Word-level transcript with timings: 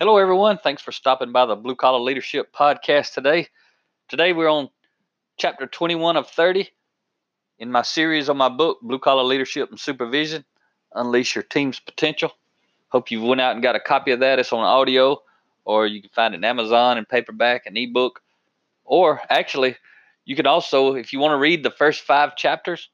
Hello, 0.00 0.16
everyone. 0.16 0.58
Thanks 0.58 0.80
for 0.80 0.92
stopping 0.92 1.32
by 1.32 1.44
the 1.44 1.56
Blue 1.56 1.74
Collar 1.74 1.98
Leadership 1.98 2.54
Podcast 2.54 3.14
today. 3.14 3.48
Today, 4.08 4.32
we're 4.32 4.48
on 4.48 4.70
chapter 5.38 5.66
21 5.66 6.16
of 6.16 6.28
30 6.28 6.68
in 7.58 7.72
my 7.72 7.82
series 7.82 8.28
on 8.28 8.36
my 8.36 8.48
book, 8.48 8.78
Blue 8.80 9.00
Collar 9.00 9.24
Leadership 9.24 9.70
and 9.70 9.80
Supervision 9.80 10.44
Unleash 10.94 11.34
Your 11.34 11.42
Team's 11.42 11.80
Potential. 11.80 12.30
Hope 12.90 13.10
you 13.10 13.20
went 13.20 13.40
out 13.40 13.54
and 13.54 13.62
got 13.62 13.74
a 13.74 13.80
copy 13.80 14.12
of 14.12 14.20
that. 14.20 14.38
It's 14.38 14.52
on 14.52 14.60
audio, 14.60 15.20
or 15.64 15.88
you 15.88 16.00
can 16.00 16.10
find 16.10 16.32
it 16.32 16.36
in 16.36 16.44
Amazon 16.44 16.96
and 16.96 17.08
paperback 17.08 17.66
and 17.66 17.76
ebook. 17.76 18.22
Or 18.84 19.20
actually, 19.28 19.74
you 20.24 20.36
can 20.36 20.46
also, 20.46 20.94
if 20.94 21.12
you 21.12 21.18
want 21.18 21.32
to 21.32 21.38
read 21.38 21.64
the 21.64 21.72
first 21.72 22.02
five 22.02 22.36
chapters, 22.36 22.88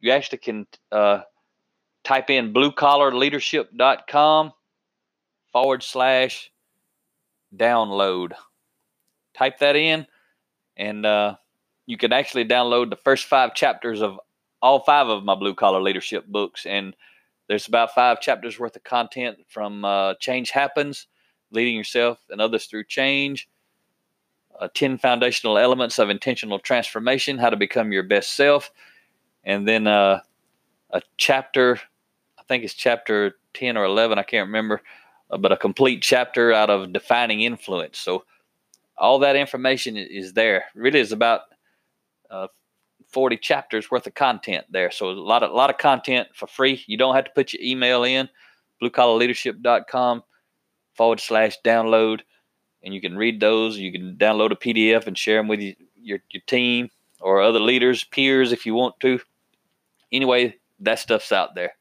you 0.00 0.12
actually 0.12 0.40
can 0.40 0.66
uh, 0.92 1.22
type 2.04 2.28
in 2.28 2.52
bluecollarleadership.com 2.52 4.52
forward 5.52 5.82
slash 5.82 6.50
download. 7.56 8.32
Type 9.34 9.58
that 9.58 9.76
in, 9.76 10.06
and 10.76 11.06
uh, 11.06 11.36
you 11.86 11.96
can 11.96 12.12
actually 12.12 12.44
download 12.44 12.90
the 12.90 12.96
first 12.96 13.26
five 13.26 13.54
chapters 13.54 14.02
of 14.02 14.18
all 14.60 14.80
five 14.80 15.08
of 15.08 15.24
my 15.24 15.34
blue 15.34 15.54
collar 15.54 15.80
leadership 15.80 16.26
books. 16.26 16.66
And 16.66 16.94
there's 17.48 17.68
about 17.68 17.94
five 17.94 18.20
chapters 18.20 18.58
worth 18.58 18.76
of 18.76 18.84
content 18.84 19.38
from 19.48 19.84
uh, 19.84 20.14
Change 20.14 20.50
Happens, 20.50 21.06
Leading 21.50 21.76
Yourself 21.76 22.18
and 22.30 22.40
Others 22.40 22.66
Through 22.66 22.84
Change, 22.84 23.48
uh, 24.60 24.68
10 24.74 24.98
Foundational 24.98 25.56
Elements 25.56 25.98
of 25.98 26.10
Intentional 26.10 26.58
Transformation, 26.58 27.38
How 27.38 27.50
to 27.50 27.56
Become 27.56 27.92
Your 27.92 28.02
Best 28.02 28.34
Self, 28.34 28.70
and 29.44 29.66
then 29.66 29.86
uh, 29.86 30.20
a 30.90 31.02
chapter, 31.16 31.80
I 32.38 32.42
think 32.48 32.64
it's 32.64 32.74
chapter 32.74 33.36
10 33.54 33.76
or 33.76 33.84
11, 33.84 34.18
I 34.18 34.24
can't 34.24 34.48
remember, 34.48 34.82
but 35.36 35.52
a 35.52 35.56
complete 35.56 36.02
chapter 36.02 36.52
out 36.52 36.70
of 36.70 36.92
Defining 36.92 37.42
Influence. 37.42 37.98
So 37.98 38.24
all 38.96 39.18
that 39.20 39.36
information 39.36 39.96
is 39.96 40.32
there. 40.32 40.64
Really 40.74 41.00
is 41.00 41.12
about 41.12 41.42
uh, 42.30 42.48
40 43.08 43.36
chapters 43.38 43.90
worth 43.90 44.06
of 44.06 44.14
content 44.14 44.66
there. 44.70 44.90
So 44.90 45.10
a 45.10 45.12
lot 45.12 45.42
of 45.42 45.50
a 45.50 45.54
lot 45.54 45.70
of 45.70 45.78
content 45.78 46.28
for 46.34 46.46
free. 46.46 46.82
You 46.86 46.96
don't 46.96 47.14
have 47.14 47.24
to 47.24 47.30
put 47.34 47.52
your 47.52 47.62
email 47.62 48.04
in 48.04 48.28
bluecollarleadership.com 48.82 50.22
forward 50.94 51.20
slash 51.20 51.56
download 51.64 52.20
and 52.82 52.94
you 52.94 53.00
can 53.00 53.16
read 53.16 53.40
those. 53.40 53.76
You 53.76 53.92
can 53.92 54.16
download 54.16 54.52
a 54.52 54.56
PDF 54.56 55.06
and 55.06 55.16
share 55.16 55.38
them 55.38 55.48
with 55.48 55.60
you, 55.60 55.74
your, 56.00 56.18
your 56.30 56.42
team 56.46 56.90
or 57.20 57.40
other 57.40 57.60
leaders, 57.60 58.04
peers 58.04 58.52
if 58.52 58.64
you 58.64 58.74
want 58.74 58.98
to. 59.00 59.20
Anyway, 60.12 60.56
that 60.80 60.98
stuff's 60.98 61.32
out 61.32 61.54
there. 61.54 61.72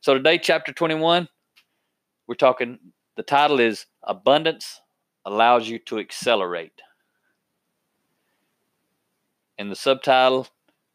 So 0.00 0.14
today, 0.14 0.38
chapter 0.38 0.72
21, 0.72 1.28
we're 2.26 2.34
talking, 2.34 2.78
the 3.16 3.22
title 3.22 3.60
is 3.60 3.86
Abundance 4.02 4.80
Allows 5.24 5.68
You 5.68 5.78
to 5.80 5.98
Accelerate. 5.98 6.80
And 9.58 9.70
the 9.70 9.76
subtitle, 9.76 10.48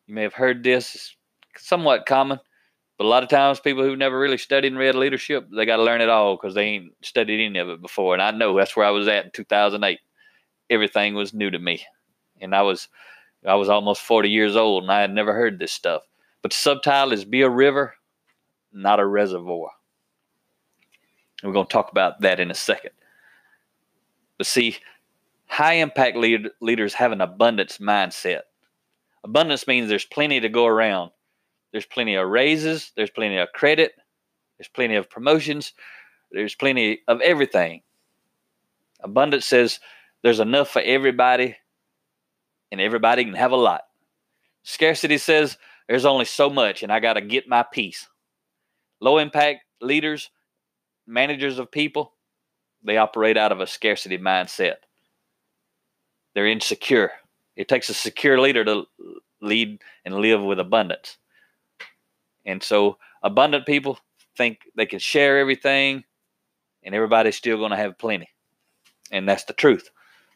you 0.08 0.16
may 0.16 0.24
have 0.24 0.34
heard 0.34 0.64
this, 0.64 0.96
is 0.96 1.16
somewhat 1.58 2.06
common, 2.06 2.40
but 2.98 3.06
a 3.06 3.08
lot 3.08 3.24
of 3.24 3.30
times 3.30 3.60
people 3.60 3.84
who 3.84 3.96
never 3.96 4.20
really 4.20 4.38
studied 4.38 4.72
and 4.72 4.78
read 4.78 4.96
leadership, 4.96 5.48
they 5.56 5.66
got 5.66 5.78
to 5.78 5.84
learn 5.84 6.02
it 6.02 6.10
all 6.10 6.36
because 6.36 6.56
they 6.56 6.64
ain't 6.64 6.92
studied 7.04 7.46
any 7.46 7.60
of 7.60 7.70
it 7.70 7.82
before. 7.82 8.14
And 8.14 8.22
I 8.22 8.32
know 8.32 8.58
that's 8.58 8.76
where 8.76 8.86
I 8.86 8.92
was 8.92 9.08
at 9.08 9.26
in 9.26 9.32
2008. 9.32 10.00
Everything 10.70 11.14
was 11.14 11.34
new 11.34 11.50
to 11.50 11.60
me, 11.60 11.86
and 12.42 12.54
I 12.54 12.64
was 12.64 12.90
I 13.46 13.56
was 13.56 13.70
almost 13.70 14.02
40 14.02 14.30
years 14.30 14.58
old, 14.58 14.84
and 14.84 14.92
I 14.92 15.00
had 15.00 15.14
never 15.14 15.34
heard 15.34 15.60
this 15.60 15.72
stuff. 15.72 16.02
But 16.42 16.52
the 16.52 16.58
subtitle 16.58 17.14
is 17.14 17.24
"Be 17.24 17.42
a 17.42 17.50
River, 17.50 17.96
Not 18.74 19.00
a 19.00 19.06
Reservoir." 19.06 19.70
We're 21.44 21.54
going 21.54 21.68
to 21.68 21.74
talk 21.74 21.92
about 21.92 22.22
that 22.22 22.40
in 22.40 22.52
a 22.52 22.56
second. 22.56 22.92
But 24.38 24.48
see, 24.48 24.78
high 25.48 25.74
impact 25.74 26.18
lead, 26.18 26.48
leaders 26.62 26.94
have 26.96 27.12
an 27.12 27.22
abundance 27.22 27.78
mindset. 27.78 28.42
Abundance 29.24 29.68
means 29.68 29.90
there's 29.90 30.06
plenty 30.06 30.40
to 30.40 30.50
go 30.50 30.66
around. 30.66 31.12
There's 31.72 31.86
plenty 31.86 32.16
of 32.16 32.28
raises, 32.28 32.92
there's 32.96 33.10
plenty 33.10 33.38
of 33.38 33.52
credit, 33.54 33.94
there's 34.58 34.70
plenty 34.70 34.96
of 34.96 35.10
promotions, 35.10 35.74
there's 36.32 36.56
plenty 36.56 37.02
of 37.08 37.22
everything. 37.22 37.82
Abundance 39.02 39.46
says 39.46 39.80
there's 40.24 40.40
enough 40.40 40.70
for 40.70 40.82
everybody 40.82 41.56
and 42.72 42.82
everybody 42.82 43.26
can 43.26 43.34
have 43.34 43.52
a 43.52 43.58
lot. 43.58 43.82
Scarcity 44.64 45.18
says 45.18 45.58
there's 45.88 46.06
only 46.06 46.26
so 46.26 46.50
much 46.50 46.84
and 46.84 46.92
I 46.92 47.00
got 47.00 47.14
to 47.14 47.22
get 47.22 47.48
my 47.48 47.64
piece. 47.64 48.08
Low 49.00 49.18
impact 49.18 49.60
leaders, 49.82 50.30
managers 51.08 51.58
of 51.58 51.72
people, 51.72 52.14
they 52.84 52.98
operate 52.98 53.38
out 53.38 53.52
of 53.52 53.60
a 53.60 53.68
scarcity 53.68 54.18
mindset. 54.18 54.76
They're 56.36 56.48
insecure. 56.48 57.12
It 57.56 57.68
takes 57.68 57.90
a 57.90 57.94
secure 57.94 58.40
leader 58.40 58.64
to 58.66 58.86
lead 59.42 59.82
and 60.06 60.16
live 60.16 60.42
with 60.42 60.60
abundance. 60.60 61.18
And 62.46 62.62
so 62.62 62.98
abundant 63.24 63.66
people 63.66 63.98
think 64.38 64.60
they 64.76 64.86
can 64.86 65.00
share 65.00 65.40
everything 65.40 66.04
and 66.84 66.94
everybody's 66.94 67.36
still 67.36 67.58
going 67.58 67.72
to 67.72 67.78
have 67.78 67.98
plenty. 67.98 68.30
And 69.12 69.28
that's 69.28 69.46
the 69.46 69.54
truth. 69.54 69.90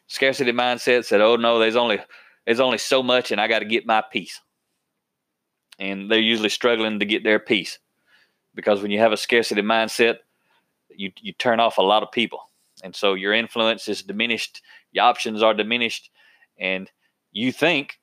Scarcity 0.08 0.52
mindset 0.52 1.04
said, 1.04 1.20
"Oh 1.20 1.36
no, 1.36 1.58
there's 1.58 1.76
only 1.76 2.00
there's 2.44 2.60
only 2.60 2.78
so 2.78 3.02
much 3.02 3.30
and 3.30 3.40
I 3.40 3.48
got 3.48 3.60
to 3.60 3.64
get 3.64 3.86
my 3.86 4.02
piece." 4.02 4.40
And 5.78 6.10
they're 6.10 6.18
usually 6.18 6.48
struggling 6.48 6.98
to 6.98 7.06
get 7.06 7.24
their 7.24 7.38
piece. 7.38 7.78
Because 8.54 8.82
when 8.82 8.90
you 8.90 8.98
have 8.98 9.12
a 9.12 9.16
scarcity 9.16 9.62
mindset, 9.62 10.18
you 10.96 11.12
you 11.20 11.32
turn 11.32 11.60
off 11.60 11.78
a 11.78 11.82
lot 11.82 12.02
of 12.02 12.12
people. 12.12 12.48
And 12.82 12.94
so 12.96 13.14
your 13.14 13.32
influence 13.32 13.88
is 13.88 14.02
diminished, 14.02 14.62
your 14.92 15.04
options 15.04 15.42
are 15.42 15.54
diminished, 15.54 16.10
and 16.58 16.90
you 17.30 17.52
think 17.52 17.98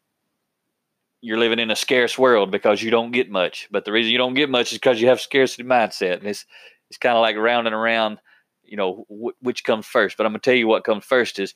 you're 1.21 1.37
living 1.37 1.59
in 1.59 1.71
a 1.71 1.75
scarce 1.75 2.17
world 2.17 2.51
because 2.51 2.81
you 2.81 2.91
don't 2.91 3.11
get 3.11 3.29
much. 3.29 3.67
But 3.71 3.85
the 3.85 3.91
reason 3.91 4.11
you 4.11 4.17
don't 4.17 4.35
get 4.35 4.49
much 4.49 4.71
is 4.71 4.77
because 4.77 5.01
you 5.01 5.07
have 5.09 5.19
scarcity 5.19 5.63
mindset, 5.63 6.19
and 6.19 6.27
it's 6.27 6.45
it's 6.89 6.97
kind 6.97 7.15
of 7.15 7.21
like 7.21 7.35
round 7.35 7.67
and 7.67 7.75
around. 7.75 8.19
You 8.63 8.77
know 8.77 9.05
which 9.41 9.63
comes 9.63 9.85
first. 9.85 10.17
But 10.17 10.25
I'm 10.25 10.31
gonna 10.31 10.39
tell 10.39 10.53
you 10.53 10.67
what 10.67 10.83
comes 10.83 11.03
first 11.03 11.39
is 11.39 11.55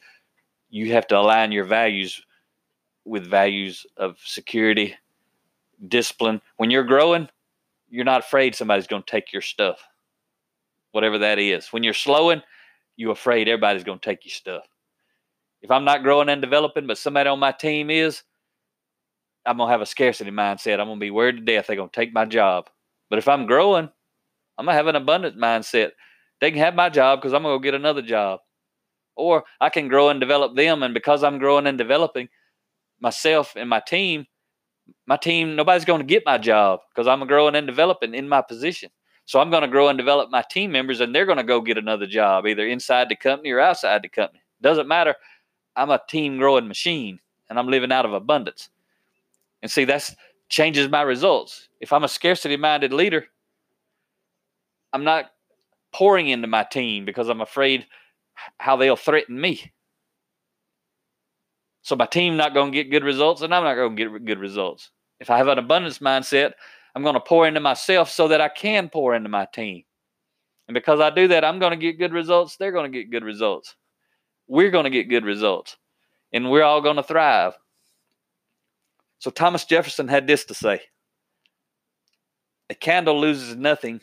you 0.69 0.91
have 0.93 1.07
to 1.07 1.17
align 1.17 1.51
your 1.51 1.65
values 1.65 2.21
with 3.05 3.27
values 3.27 3.85
of 3.97 4.17
security, 4.23 4.95
discipline. 5.87 6.41
When 6.57 6.71
you're 6.71 6.83
growing, 6.83 7.29
you're 7.89 8.05
not 8.05 8.21
afraid 8.21 8.55
somebody's 8.55 8.87
gonna 8.87 9.03
take 9.05 9.31
your 9.31 9.41
stuff, 9.41 9.87
whatever 10.93 11.17
that 11.17 11.39
is. 11.39 11.67
When 11.73 11.83
you're 11.83 11.93
slowing, 11.93 12.41
you're 12.95 13.11
afraid 13.11 13.49
everybody's 13.49 13.83
gonna 13.83 13.99
take 13.99 14.23
your 14.23 14.31
stuff. 14.31 14.63
If 15.61 15.71
I'm 15.71 15.83
not 15.83 16.03
growing 16.03 16.29
and 16.29 16.41
developing, 16.41 16.87
but 16.87 16.97
somebody 16.97 17.29
on 17.29 17.39
my 17.39 17.51
team 17.51 17.89
is, 17.89 18.23
I'm 19.45 19.57
gonna 19.57 19.71
have 19.71 19.81
a 19.81 19.85
scarcity 19.85 20.31
mindset. 20.31 20.79
I'm 20.79 20.87
gonna 20.87 20.99
be 20.99 21.11
worried 21.11 21.37
to 21.37 21.41
death 21.41 21.67
they're 21.67 21.75
gonna 21.75 21.89
take 21.91 22.13
my 22.13 22.25
job. 22.25 22.69
But 23.09 23.19
if 23.19 23.27
I'm 23.27 23.45
growing, 23.45 23.89
I'm 24.57 24.65
gonna 24.65 24.77
have 24.77 24.87
an 24.87 24.95
abundant 24.95 25.37
mindset. 25.37 25.91
They 26.39 26.51
can 26.51 26.59
have 26.59 26.75
my 26.75 26.89
job 26.89 27.19
because 27.19 27.33
I'm 27.33 27.43
gonna 27.43 27.55
go 27.55 27.59
get 27.59 27.73
another 27.73 28.01
job. 28.01 28.39
Or 29.15 29.43
I 29.59 29.69
can 29.69 29.87
grow 29.87 30.09
and 30.09 30.19
develop 30.19 30.55
them, 30.55 30.83
and 30.83 30.93
because 30.93 31.23
I'm 31.23 31.39
growing 31.39 31.67
and 31.67 31.77
developing 31.77 32.29
myself 32.99 33.53
and 33.55 33.69
my 33.69 33.79
team, 33.79 34.25
my 35.07 35.17
team, 35.17 35.55
nobody's 35.55 35.85
gonna 35.85 36.03
get 36.03 36.23
my 36.25 36.37
job 36.37 36.81
because 36.93 37.07
I'm 37.07 37.25
growing 37.27 37.55
and 37.55 37.67
developing 37.67 38.13
in 38.13 38.29
my 38.29 38.41
position. 38.41 38.89
So 39.25 39.39
I'm 39.39 39.49
gonna 39.49 39.67
grow 39.67 39.87
and 39.87 39.97
develop 39.97 40.29
my 40.29 40.43
team 40.49 40.71
members, 40.71 40.99
and 40.99 41.13
they're 41.13 41.25
gonna 41.25 41.43
go 41.43 41.61
get 41.61 41.77
another 41.77 42.07
job, 42.07 42.45
either 42.45 42.67
inside 42.67 43.09
the 43.09 43.15
company 43.15 43.51
or 43.51 43.59
outside 43.59 44.01
the 44.01 44.09
company. 44.09 44.41
Doesn't 44.61 44.87
matter. 44.87 45.15
I'm 45.75 45.89
a 45.89 46.01
team 46.07 46.37
growing 46.37 46.67
machine, 46.67 47.19
and 47.49 47.57
I'm 47.57 47.67
living 47.67 47.91
out 47.91 48.05
of 48.05 48.13
abundance. 48.13 48.69
And 49.61 49.71
see, 49.71 49.85
that's 49.85 50.15
changes 50.49 50.89
my 50.89 51.01
results. 51.01 51.69
If 51.79 51.91
I'm 51.93 52.03
a 52.03 52.07
scarcity 52.07 52.57
minded 52.57 52.93
leader, 52.93 53.25
I'm 54.91 55.03
not 55.03 55.31
pouring 55.91 56.27
into 56.27 56.47
my 56.47 56.63
team 56.63 57.05
because 57.05 57.29
I'm 57.29 57.41
afraid 57.41 57.87
how 58.59 58.75
they'll 58.75 58.95
threaten 58.95 59.39
me. 59.39 59.71
So 61.81 61.95
my 61.95 62.05
team 62.05 62.37
not 62.37 62.53
going 62.53 62.71
to 62.71 62.75
get 62.75 62.91
good 62.91 63.03
results, 63.03 63.41
and 63.41 63.53
I'm 63.53 63.63
not 63.63 63.75
going 63.75 63.95
to 63.95 64.03
get 64.03 64.25
good 64.25 64.39
results. 64.39 64.91
If 65.19 65.29
I 65.29 65.37
have 65.37 65.47
an 65.47 65.57
abundance 65.57 65.99
mindset, 65.99 66.53
I'm 66.95 67.03
going 67.03 67.15
to 67.15 67.19
pour 67.19 67.47
into 67.47 67.59
myself 67.59 68.09
so 68.09 68.27
that 68.27 68.41
I 68.41 68.49
can 68.49 68.89
pour 68.89 69.15
into 69.15 69.29
my 69.29 69.45
team. 69.45 69.83
And 70.67 70.75
because 70.75 70.99
I 70.99 71.09
do 71.09 71.27
that, 71.29 71.43
I'm 71.43 71.59
going 71.59 71.71
to 71.71 71.77
get 71.77 71.99
good 71.99 72.13
results. 72.13 72.55
They're 72.57 72.71
going 72.71 72.91
to 72.91 72.97
get 72.97 73.11
good 73.11 73.23
results. 73.23 73.75
we're 74.47 74.71
going 74.71 74.83
to 74.83 74.89
get 74.89 75.09
good 75.09 75.25
results 75.25 75.77
and 76.31 76.49
we're 76.49 76.63
all 76.63 76.81
going 76.81 76.97
to 76.97 77.03
thrive. 77.03 77.53
So 79.19 79.31
Thomas 79.31 79.65
Jefferson 79.65 80.07
had 80.07 80.27
this 80.27 80.45
to 80.45 80.53
say 80.53 80.81
A 82.69 82.75
candle 82.75 83.19
loses 83.19 83.55
nothing 83.55 84.01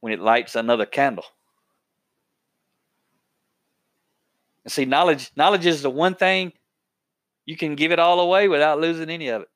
when 0.00 0.12
it 0.12 0.20
lights 0.20 0.54
another 0.56 0.86
candle. 0.86 1.24
And 4.64 4.72
see, 4.72 4.84
knowledge, 4.84 5.30
knowledge 5.36 5.66
is 5.66 5.82
the 5.82 5.90
one 5.90 6.14
thing 6.14 6.52
you 7.46 7.56
can 7.56 7.74
give 7.74 7.90
it 7.90 7.98
all 7.98 8.20
away 8.20 8.48
without 8.48 8.80
losing 8.80 9.10
any 9.10 9.28
of 9.28 9.42
it. 9.42 9.48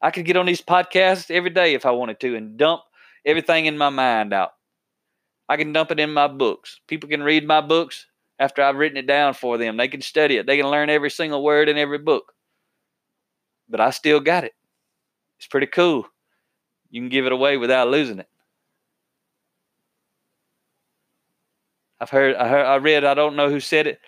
I 0.00 0.10
could 0.10 0.24
get 0.24 0.36
on 0.36 0.46
these 0.46 0.60
podcasts 0.60 1.30
every 1.30 1.50
day 1.50 1.74
if 1.74 1.86
I 1.86 1.90
wanted 1.90 2.20
to 2.20 2.36
and 2.36 2.56
dump 2.56 2.82
everything 3.24 3.66
in 3.66 3.78
my 3.78 3.88
mind 3.88 4.32
out. 4.32 4.52
I 5.48 5.56
can 5.56 5.72
dump 5.72 5.90
it 5.90 6.00
in 6.00 6.12
my 6.12 6.28
books. 6.28 6.80
People 6.86 7.08
can 7.08 7.22
read 7.22 7.46
my 7.46 7.60
books 7.60 8.06
after 8.38 8.62
I've 8.62 8.76
written 8.76 8.96
it 8.96 9.06
down 9.06 9.34
for 9.34 9.58
them. 9.58 9.76
They 9.76 9.88
can 9.88 10.00
study 10.00 10.36
it. 10.36 10.46
They 10.46 10.56
can 10.56 10.70
learn 10.70 10.90
every 10.90 11.10
single 11.10 11.42
word 11.42 11.68
in 11.68 11.78
every 11.78 11.98
book. 11.98 12.32
But 13.68 13.80
I 13.80 13.90
still 13.90 14.20
got 14.20 14.44
it. 14.44 14.52
It's 15.38 15.46
pretty 15.46 15.66
cool. 15.66 16.06
You 16.90 17.00
can 17.00 17.08
give 17.08 17.26
it 17.26 17.32
away 17.32 17.56
without 17.56 17.88
losing 17.88 18.18
it. 18.18 18.28
I've 22.00 22.10
heard 22.10 22.36
I 22.36 22.48
heard 22.48 22.66
I 22.66 22.76
read 22.76 23.04
I 23.04 23.14
don't 23.14 23.36
know 23.36 23.48
who 23.48 23.60
said 23.60 23.86
it, 23.86 24.00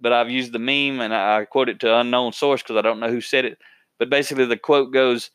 but 0.00 0.12
I've 0.12 0.30
used 0.30 0.52
the 0.52 0.58
meme 0.58 1.00
and 1.00 1.14
I 1.14 1.44
quote 1.44 1.68
it 1.68 1.80
to 1.80 1.98
unknown 1.98 2.32
source 2.32 2.62
because 2.62 2.76
I 2.76 2.82
don't 2.82 3.00
know 3.00 3.10
who 3.10 3.20
said 3.20 3.44
it. 3.44 3.58
But 3.98 4.10
basically 4.10 4.46
the 4.46 4.56
quote 4.56 4.92
goes 4.92 5.30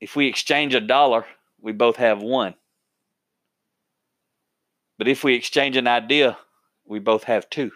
if 0.00 0.14
we 0.14 0.26
exchange 0.26 0.74
a 0.74 0.80
dollar, 0.80 1.24
we 1.60 1.72
both 1.72 1.96
have 1.96 2.22
one. 2.22 2.54
But 4.98 5.08
if 5.08 5.24
we 5.24 5.34
exchange 5.34 5.76
an 5.76 5.88
idea, 5.88 6.38
we 6.84 6.98
both 6.98 7.24
have 7.24 7.50
two. 7.50 7.72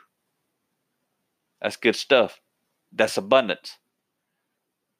That's 1.60 1.76
good 1.76 1.96
stuff. 1.96 2.40
That's 2.92 3.16
abundance. 3.16 3.78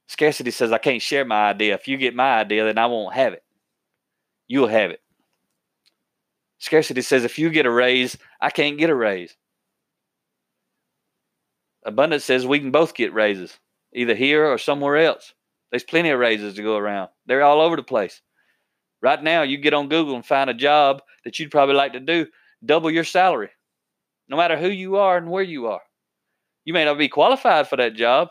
Scarcity 0.06 0.50
says, 0.50 0.72
I 0.72 0.78
can't 0.78 1.00
share 1.00 1.24
my 1.24 1.50
idea. 1.50 1.74
If 1.74 1.88
you 1.88 1.96
get 1.96 2.14
my 2.14 2.40
idea, 2.40 2.64
then 2.64 2.78
I 2.78 2.86
won't 2.86 3.14
have 3.14 3.32
it. 3.32 3.44
You'll 4.48 4.68
have 4.68 4.90
it. 4.90 5.00
Scarcity 6.58 7.02
says, 7.02 7.24
if 7.24 7.38
you 7.38 7.48
get 7.48 7.64
a 7.64 7.70
raise, 7.70 8.18
I 8.40 8.50
can't 8.50 8.76
get 8.76 8.90
a 8.90 8.94
raise. 8.94 9.36
Abundance 11.84 12.24
says 12.24 12.46
we 12.46 12.60
can 12.60 12.70
both 12.70 12.94
get 12.94 13.14
raises, 13.14 13.58
either 13.94 14.14
here 14.14 14.46
or 14.46 14.58
somewhere 14.58 14.98
else. 14.98 15.32
There's 15.70 15.84
plenty 15.84 16.10
of 16.10 16.18
raises 16.18 16.54
to 16.54 16.62
go 16.62 16.76
around. 16.76 17.10
They're 17.26 17.42
all 17.42 17.60
over 17.60 17.76
the 17.76 17.82
place. 17.82 18.20
Right 19.02 19.22
now, 19.22 19.42
you 19.42 19.56
get 19.56 19.72
on 19.72 19.88
Google 19.88 20.14
and 20.14 20.26
find 20.26 20.50
a 20.50 20.54
job 20.54 21.00
that 21.24 21.38
you'd 21.38 21.50
probably 21.50 21.74
like 21.74 21.94
to 21.94 22.00
do, 22.00 22.26
double 22.64 22.90
your 22.90 23.04
salary, 23.04 23.50
no 24.28 24.36
matter 24.36 24.58
who 24.58 24.68
you 24.68 24.96
are 24.96 25.16
and 25.16 25.30
where 25.30 25.42
you 25.42 25.66
are. 25.66 25.80
You 26.64 26.74
may 26.74 26.84
not 26.84 26.98
be 26.98 27.08
qualified 27.08 27.68
for 27.68 27.76
that 27.76 27.94
job. 27.94 28.28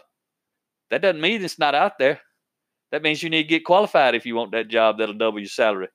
That 0.92 1.02
doesn't 1.02 1.22
mean 1.22 1.44
it's 1.44 1.60
not 1.60 1.76
out 1.76 1.98
there. 1.98 2.22
That 2.92 3.02
means 3.02 3.24
you 3.24 3.30
need 3.30 3.44
to 3.44 3.50
get 3.50 3.66
qualified 3.66 4.16
if 4.16 4.26
you 4.26 4.36
want 4.36 4.52
that 4.52 4.68
job 4.68 4.98
that'll 4.98 5.16
double 5.16 5.40
your 5.40 5.48
salary. 5.48 5.88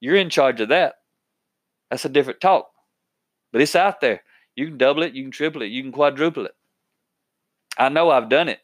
You're 0.00 0.16
in 0.16 0.30
charge 0.30 0.60
of 0.60 0.70
that. 0.70 0.94
That's 1.90 2.04
a 2.04 2.10
different 2.10 2.40
talk. 2.40 2.66
But 3.52 3.62
it's 3.62 3.76
out 3.76 4.00
there. 4.00 4.22
You 4.56 4.66
can 4.66 4.78
double 4.78 5.02
it, 5.02 5.14
you 5.14 5.22
can 5.22 5.30
triple 5.30 5.62
it, 5.62 5.70
you 5.70 5.82
can 5.82 5.92
quadruple 5.92 6.46
it. 6.46 6.54
I 7.78 7.88
know 7.88 8.10
I've 8.10 8.28
done 8.28 8.48
it. 8.48 8.60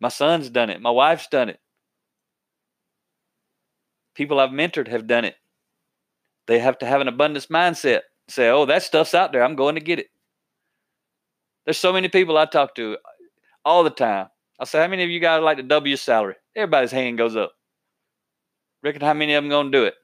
My 0.00 0.08
son's 0.08 0.50
done 0.50 0.70
it. 0.70 0.80
My 0.80 0.90
wife's 0.90 1.28
done 1.28 1.48
it. 1.48 1.60
People 4.14 4.40
I've 4.40 4.50
mentored 4.50 4.88
have 4.88 5.06
done 5.06 5.24
it. 5.24 5.36
They 6.46 6.58
have 6.58 6.78
to 6.78 6.86
have 6.86 7.00
an 7.00 7.08
abundance 7.08 7.46
mindset. 7.46 8.02
Say, 8.28 8.48
oh, 8.48 8.66
that 8.66 8.82
stuff's 8.82 9.14
out 9.14 9.32
there. 9.32 9.42
I'm 9.42 9.56
going 9.56 9.74
to 9.76 9.80
get 9.80 9.98
it. 9.98 10.08
There's 11.64 11.78
so 11.78 11.92
many 11.92 12.08
people 12.08 12.38
I 12.38 12.46
talk 12.46 12.74
to 12.76 12.96
all 13.64 13.84
the 13.84 13.90
time. 13.90 14.28
I 14.58 14.64
say, 14.64 14.80
how 14.80 14.88
many 14.88 15.02
of 15.02 15.10
you 15.10 15.20
guys 15.20 15.42
like 15.42 15.58
to 15.58 15.62
double 15.62 15.88
your 15.88 15.96
salary? 15.96 16.34
Everybody's 16.54 16.92
hand 16.92 17.18
goes 17.18 17.36
up. 17.36 17.52
Reckon 18.82 19.02
how 19.02 19.14
many 19.14 19.34
of 19.34 19.42
them 19.42 19.50
going 19.50 19.72
to 19.72 19.78
do 19.78 19.84
it? 19.84 19.94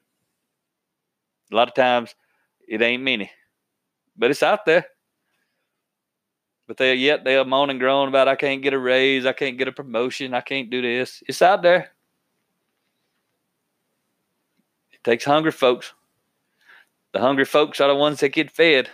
A 1.51 1.55
lot 1.55 1.67
of 1.67 1.73
times, 1.73 2.13
it 2.67 2.81
ain't 2.81 3.03
many, 3.03 3.31
but 4.17 4.31
it's 4.31 4.43
out 4.43 4.65
there. 4.65 4.85
But 6.67 6.77
they 6.77 6.95
yet 6.95 7.23
they 7.23 7.35
are 7.35 7.45
moan 7.45 7.69
and 7.69 7.79
groan 7.79 8.07
about 8.07 8.27
I 8.27 8.35
can't 8.35 8.61
get 8.61 8.73
a 8.73 8.79
raise, 8.79 9.25
I 9.25 9.33
can't 9.33 9.57
get 9.57 9.67
a 9.67 9.71
promotion, 9.71 10.33
I 10.33 10.41
can't 10.41 10.69
do 10.69 10.81
this. 10.81 11.21
It's 11.27 11.41
out 11.41 11.61
there. 11.61 11.91
It 14.93 15.03
takes 15.03 15.25
hungry 15.25 15.51
folks. 15.51 15.93
The 17.11 17.19
hungry 17.19 17.45
folks 17.45 17.81
are 17.81 17.89
the 17.89 17.95
ones 17.95 18.21
that 18.21 18.29
get 18.29 18.49
fed. 18.49 18.89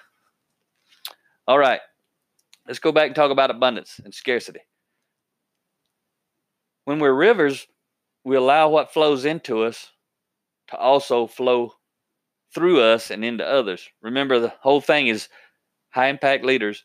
All 1.48 1.60
right. 1.60 1.82
Let's 2.68 2.80
go 2.80 2.92
back 2.92 3.08
and 3.08 3.16
talk 3.16 3.32
about 3.32 3.50
abundance 3.50 4.00
and 4.04 4.14
scarcity. 4.14 4.60
When 6.86 7.00
we're 7.00 7.14
rivers, 7.14 7.68
we 8.24 8.36
allow 8.36 8.70
what 8.70 8.94
flows 8.94 9.26
into 9.26 9.64
us 9.64 9.92
to 10.68 10.78
also 10.78 11.28
flow 11.28 11.74
through 12.54 12.82
us 12.82 13.12
and 13.12 13.24
into 13.24 13.48
others. 13.48 13.88
Remember, 14.02 14.40
the 14.40 14.54
whole 14.60 14.82
thing 14.82 15.08
is 15.08 15.30
high 15.90 16.10
impact 16.10 16.44
leaders 16.44 16.84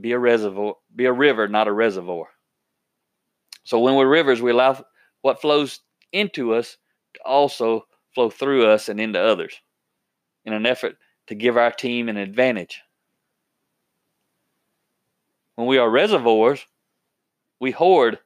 be 0.00 0.12
a 0.12 0.18
reservoir, 0.18 0.74
be 0.94 1.06
a 1.06 1.12
river, 1.12 1.48
not 1.48 1.68
a 1.68 1.72
reservoir. 1.72 2.28
So 3.64 3.80
when 3.80 3.96
we're 3.96 4.08
rivers, 4.08 4.40
we 4.40 4.50
allow 4.50 4.84
what 5.22 5.40
flows 5.40 5.80
into 6.12 6.54
us 6.54 6.76
to 7.14 7.20
also 7.24 7.86
flow 8.14 8.30
through 8.30 8.66
us 8.66 8.88
and 8.88 9.00
into 9.00 9.20
others 9.20 9.60
in 10.44 10.52
an 10.52 10.66
effort 10.66 10.96
to 11.26 11.34
give 11.34 11.56
our 11.56 11.70
team 11.70 12.08
an 12.08 12.16
advantage. 12.16 12.80
When 15.56 15.66
we 15.66 15.78
are 15.78 15.90
reservoirs, 15.90 16.64
we 17.60 17.72
hoard 17.72 18.18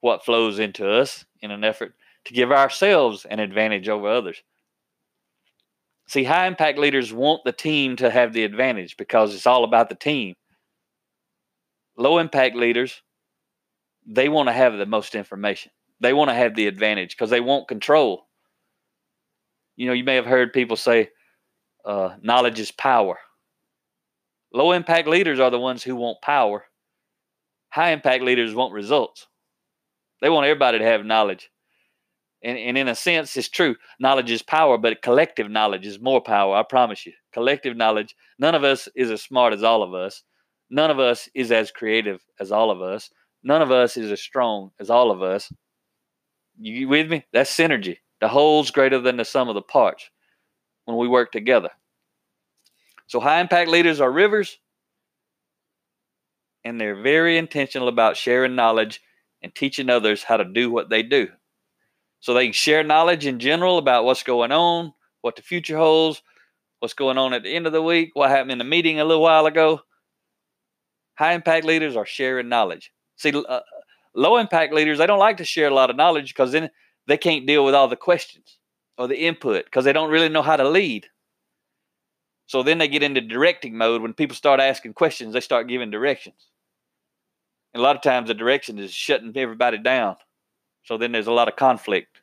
what 0.00 0.24
flows 0.24 0.58
into 0.58 0.90
us 0.90 1.24
in 1.40 1.50
an 1.50 1.64
effort 1.64 1.94
to 2.24 2.34
give 2.34 2.50
ourselves 2.52 3.24
an 3.24 3.38
advantage 3.38 3.88
over 3.88 4.08
others. 4.08 4.42
See, 6.08 6.24
high 6.24 6.46
impact 6.46 6.78
leaders 6.78 7.12
want 7.12 7.44
the 7.44 7.52
team 7.52 7.96
to 7.96 8.10
have 8.10 8.32
the 8.32 8.44
advantage 8.44 8.96
because 8.96 9.34
it's 9.34 9.46
all 9.46 9.64
about 9.64 9.88
the 9.88 9.94
team. 9.94 10.34
Low 11.96 12.18
impact 12.18 12.56
leaders, 12.56 13.02
they 14.06 14.28
want 14.28 14.48
to 14.48 14.52
have 14.52 14.76
the 14.76 14.86
most 14.86 15.14
information. 15.14 15.72
They 16.00 16.12
want 16.12 16.30
to 16.30 16.34
have 16.34 16.54
the 16.54 16.66
advantage 16.66 17.16
because 17.16 17.30
they 17.30 17.40
want 17.40 17.68
control. 17.68 18.26
You 19.76 19.86
know, 19.86 19.92
you 19.92 20.04
may 20.04 20.16
have 20.16 20.26
heard 20.26 20.52
people 20.52 20.76
say, 20.76 21.10
uh, 21.84 22.16
knowledge 22.22 22.60
is 22.60 22.70
power. 22.70 23.18
Low 24.52 24.72
impact 24.72 25.08
leaders 25.08 25.40
are 25.40 25.50
the 25.50 25.58
ones 25.58 25.82
who 25.82 25.96
want 25.96 26.22
power. 26.22 26.64
High 27.70 27.90
impact 27.90 28.22
leaders 28.22 28.54
want 28.54 28.72
results. 28.72 29.26
They 30.22 30.30
want 30.30 30.46
everybody 30.46 30.78
to 30.78 30.84
have 30.84 31.04
knowledge 31.04 31.50
and, 32.46 32.58
and 32.58 32.78
in 32.78 32.88
a 32.88 32.94
sense, 32.94 33.36
it's 33.36 33.48
true. 33.48 33.76
Knowledge 33.98 34.30
is 34.30 34.42
power, 34.42 34.78
but 34.78 35.02
collective 35.02 35.50
knowledge 35.50 35.84
is 35.84 36.00
more 36.00 36.20
power. 36.20 36.56
I 36.56 36.62
promise 36.62 37.04
you. 37.04 37.12
Collective 37.32 37.76
knowledge. 37.76 38.14
None 38.38 38.54
of 38.54 38.62
us 38.62 38.88
is 38.94 39.10
as 39.10 39.22
smart 39.22 39.52
as 39.52 39.64
all 39.64 39.82
of 39.82 39.94
us. 39.94 40.22
None 40.70 40.90
of 40.90 40.98
us 40.98 41.28
is 41.34 41.52
as 41.52 41.70
creative 41.70 42.20
as 42.40 42.52
all 42.52 42.70
of 42.70 42.82
us. 42.82 43.10
None 43.42 43.62
of 43.62 43.70
us 43.70 43.96
is 43.96 44.10
as 44.10 44.20
strong 44.20 44.72
as 44.80 44.90
all 44.90 45.10
of 45.10 45.22
us. 45.22 45.52
You 46.58 46.88
with 46.88 47.10
me? 47.10 47.24
That's 47.32 47.54
synergy. 47.54 47.98
The 48.20 48.28
whole's 48.28 48.70
greater 48.70 48.98
than 48.98 49.18
the 49.18 49.24
sum 49.24 49.48
of 49.48 49.54
the 49.54 49.62
parts 49.62 50.10
when 50.84 50.96
we 50.96 51.08
work 51.08 51.32
together. 51.32 51.70
So, 53.06 53.20
high 53.20 53.40
impact 53.40 53.70
leaders 53.70 54.00
are 54.00 54.10
rivers, 54.10 54.58
and 56.64 56.80
they're 56.80 57.00
very 57.00 57.38
intentional 57.38 57.88
about 57.88 58.16
sharing 58.16 58.56
knowledge 58.56 59.00
and 59.42 59.54
teaching 59.54 59.90
others 59.90 60.24
how 60.24 60.38
to 60.38 60.44
do 60.44 60.70
what 60.70 60.88
they 60.88 61.02
do 61.02 61.28
so 62.20 62.34
they 62.34 62.50
share 62.52 62.82
knowledge 62.82 63.24
in 63.24 63.38
general 63.38 63.78
about 63.78 64.04
what's 64.04 64.24
going 64.24 64.50
on, 64.50 64.92
what 65.20 65.36
the 65.36 65.42
future 65.42 65.76
holds, 65.76 66.22
what's 66.80 66.94
going 66.94 67.18
on 67.18 67.32
at 67.32 67.44
the 67.44 67.54
end 67.54 67.66
of 67.66 67.72
the 67.72 67.82
week, 67.82 68.10
what 68.14 68.30
happened 68.30 68.50
in 68.50 68.58
the 68.58 68.64
meeting 68.64 68.98
a 68.98 69.04
little 69.04 69.22
while 69.22 69.46
ago. 69.46 69.80
High 71.16 71.32
impact 71.32 71.64
leaders 71.64 71.96
are 71.96 72.06
sharing 72.06 72.48
knowledge. 72.48 72.92
See, 73.16 73.32
uh, 73.32 73.60
low 74.14 74.36
impact 74.36 74.72
leaders, 74.72 74.98
they 74.98 75.06
don't 75.06 75.18
like 75.18 75.38
to 75.38 75.44
share 75.44 75.68
a 75.68 75.74
lot 75.74 75.90
of 75.90 75.96
knowledge 75.96 76.28
because 76.28 76.52
then 76.52 76.70
they 77.06 77.16
can't 77.16 77.46
deal 77.46 77.64
with 77.64 77.74
all 77.74 77.88
the 77.88 77.96
questions 77.96 78.58
or 78.98 79.08
the 79.08 79.26
input 79.26 79.64
because 79.64 79.84
they 79.84 79.92
don't 79.92 80.10
really 80.10 80.28
know 80.28 80.42
how 80.42 80.56
to 80.56 80.68
lead. 80.68 81.06
So 82.46 82.62
then 82.62 82.78
they 82.78 82.88
get 82.88 83.02
into 83.02 83.20
directing 83.20 83.76
mode. 83.76 84.02
When 84.02 84.14
people 84.14 84.36
start 84.36 84.60
asking 84.60 84.94
questions, 84.94 85.32
they 85.32 85.40
start 85.40 85.68
giving 85.68 85.90
directions. 85.90 86.46
And 87.74 87.80
a 87.80 87.84
lot 87.84 87.96
of 87.96 88.02
times 88.02 88.28
the 88.28 88.34
direction 88.34 88.78
is 88.78 88.92
shutting 88.92 89.32
everybody 89.36 89.78
down. 89.78 90.16
So 90.84 90.96
then 90.96 91.12
there's 91.12 91.26
a 91.26 91.32
lot 91.32 91.48
of 91.48 91.56
conflict. 91.56 92.20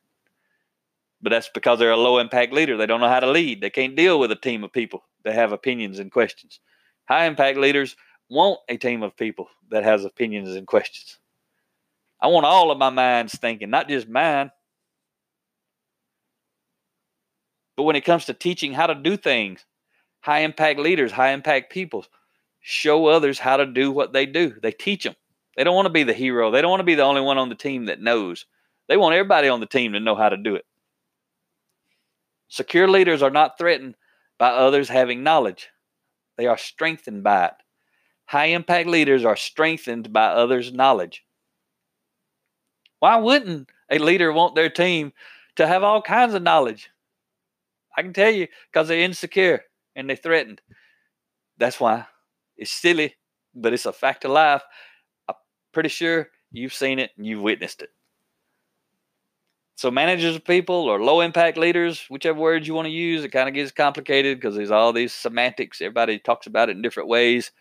But 1.21 1.31
that's 1.31 1.49
because 1.53 1.79
they're 1.79 1.91
a 1.91 1.97
low 1.97 2.19
impact 2.19 2.53
leader. 2.53 2.77
They 2.77 2.85
don't 2.85 3.01
know 3.01 3.09
how 3.09 3.19
to 3.19 3.31
lead. 3.31 3.61
They 3.61 3.69
can't 3.69 3.95
deal 3.95 4.19
with 4.19 4.31
a 4.31 4.35
team 4.35 4.63
of 4.63 4.71
people 4.71 5.03
that 5.23 5.33
have 5.35 5.51
opinions 5.51 5.99
and 5.99 6.11
questions. 6.11 6.59
High 7.07 7.25
impact 7.25 7.57
leaders 7.57 7.95
want 8.33 8.59
a 8.67 8.77
team 8.77 9.03
of 9.03 9.15
people 9.15 9.47
that 9.69 9.83
has 9.83 10.05
opinions 10.05 10.55
and 10.55 10.67
questions. 10.67 11.17
I 12.21 12.27
want 12.27 12.45
all 12.45 12.71
of 12.71 12.77
my 12.77 12.89
minds 12.89 13.35
thinking, 13.35 13.69
not 13.69 13.87
just 13.87 14.07
mine. 14.07 14.51
But 17.75 17.83
when 17.83 17.95
it 17.95 18.05
comes 18.05 18.25
to 18.25 18.33
teaching 18.33 18.73
how 18.73 18.87
to 18.87 18.95
do 18.95 19.17
things, 19.17 19.65
high 20.21 20.39
impact 20.39 20.79
leaders, 20.79 21.11
high 21.11 21.31
impact 21.31 21.71
people 21.71 22.05
show 22.61 23.07
others 23.07 23.39
how 23.39 23.57
to 23.57 23.65
do 23.65 23.91
what 23.91 24.13
they 24.13 24.25
do. 24.25 24.53
They 24.61 24.71
teach 24.71 25.03
them. 25.03 25.15
They 25.57 25.63
don't 25.63 25.75
want 25.75 25.87
to 25.87 25.93
be 25.93 26.03
the 26.03 26.13
hero. 26.13 26.49
They 26.49 26.61
don't 26.61 26.71
want 26.71 26.79
to 26.79 26.85
be 26.85 26.95
the 26.95 27.03
only 27.03 27.21
one 27.21 27.37
on 27.37 27.49
the 27.49 27.55
team 27.55 27.85
that 27.85 28.01
knows. 28.01 28.45
They 28.87 28.97
want 28.97 29.15
everybody 29.15 29.49
on 29.49 29.59
the 29.59 29.65
team 29.65 29.93
to 29.93 29.99
know 29.99 30.15
how 30.15 30.29
to 30.29 30.37
do 30.37 30.55
it. 30.55 30.65
Secure 32.47 32.87
leaders 32.87 33.21
are 33.21 33.29
not 33.29 33.57
threatened 33.57 33.95
by 34.37 34.49
others 34.49 34.89
having 34.89 35.23
knowledge, 35.23 35.69
they 36.37 36.47
are 36.47 36.57
strengthened 36.57 37.23
by 37.23 37.45
it. 37.45 37.53
High 38.25 38.47
impact 38.47 38.87
leaders 38.87 39.25
are 39.25 39.35
strengthened 39.35 40.11
by 40.11 40.27
others' 40.27 40.71
knowledge. 40.73 41.23
Why 42.99 43.17
wouldn't 43.17 43.69
a 43.91 43.99
leader 43.99 44.31
want 44.31 44.55
their 44.55 44.69
team 44.69 45.13
to 45.57 45.67
have 45.67 45.83
all 45.83 46.01
kinds 46.01 46.33
of 46.33 46.41
knowledge? 46.41 46.89
I 47.95 48.01
can 48.01 48.13
tell 48.13 48.31
you 48.31 48.47
because 48.71 48.87
they're 48.87 48.99
insecure 48.99 49.63
and 49.95 50.09
they're 50.09 50.15
threatened. 50.15 50.61
That's 51.57 51.79
why. 51.79 52.05
It's 52.57 52.71
silly, 52.71 53.15
but 53.53 53.73
it's 53.73 53.85
a 53.85 53.93
fact 53.93 54.25
of 54.25 54.31
life. 54.31 54.63
I'm 55.27 55.35
pretty 55.73 55.89
sure 55.89 56.29
you've 56.51 56.73
seen 56.73 56.99
it 56.99 57.11
and 57.17 57.25
you've 57.25 57.41
witnessed 57.41 57.81
it. 57.81 57.89
So, 59.75 59.91
managers 59.91 60.35
of 60.35 60.45
people 60.45 60.75
or 60.75 61.03
low 61.03 61.21
impact 61.21 61.57
leaders, 61.57 62.05
whichever 62.09 62.39
words 62.39 62.67
you 62.67 62.73
want 62.73 62.85
to 62.85 62.91
use, 62.91 63.23
it 63.23 63.29
kind 63.31 63.49
of 63.49 63.55
gets 63.55 63.71
complicated 63.71 64.37
because 64.37 64.55
there's 64.55 64.71
all 64.71 64.93
these 64.93 65.13
semantics. 65.13 65.81
Everybody 65.81 66.19
talks 66.19 66.47
about 66.47 66.69
it 66.69 66.75
in 66.77 66.81
different 66.81 67.09
ways. 67.09 67.51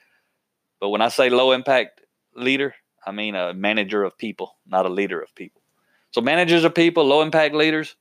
But 0.83 0.89
when 0.89 1.01
I 1.01 1.11
say 1.11 1.31
low 1.31 1.53
impact 1.53 2.01
leader, 2.35 2.75
I 3.07 3.13
mean 3.13 3.37
a 3.37 3.55
manager 3.55 4.03
of 4.03 4.19
people, 4.19 4.57
not 4.67 4.85
a 4.85 4.89
leader 4.89 5.23
of 5.23 5.33
people. 5.37 5.63
So, 6.11 6.21
managers 6.21 6.65
of 6.65 6.75
people, 6.75 7.05
low 7.05 7.23
impact 7.23 7.55
leaders, 7.55 7.95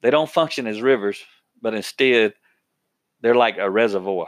they 0.00 0.10
don't 0.10 0.28
function 0.28 0.66
as 0.66 0.82
rivers, 0.82 1.22
but 1.60 1.72
instead, 1.72 2.34
they're 3.20 3.36
like 3.36 3.58
a 3.58 3.70
reservoir. 3.70 4.26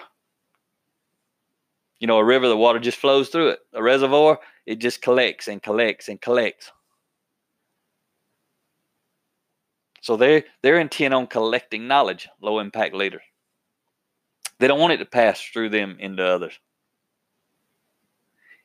You 1.98 2.06
know, 2.06 2.18
a 2.18 2.24
river, 2.24 2.46
the 2.46 2.56
water 2.56 2.78
just 2.78 2.98
flows 2.98 3.30
through 3.30 3.48
it. 3.48 3.58
A 3.72 3.82
reservoir, 3.82 4.38
it 4.64 4.76
just 4.76 5.02
collects 5.02 5.48
and 5.48 5.60
collects 5.60 6.08
and 6.08 6.20
collects. 6.20 6.70
So 10.02 10.16
they're, 10.16 10.44
they're 10.62 10.78
intent 10.78 11.14
on 11.14 11.26
collecting 11.26 11.88
knowledge, 11.88 12.28
low 12.40 12.60
impact 12.60 12.94
leaders. 12.94 13.22
They 14.60 14.68
don't 14.68 14.78
want 14.78 14.92
it 14.92 14.98
to 14.98 15.04
pass 15.04 15.40
through 15.40 15.70
them 15.70 15.96
into 15.98 16.24
others. 16.24 16.60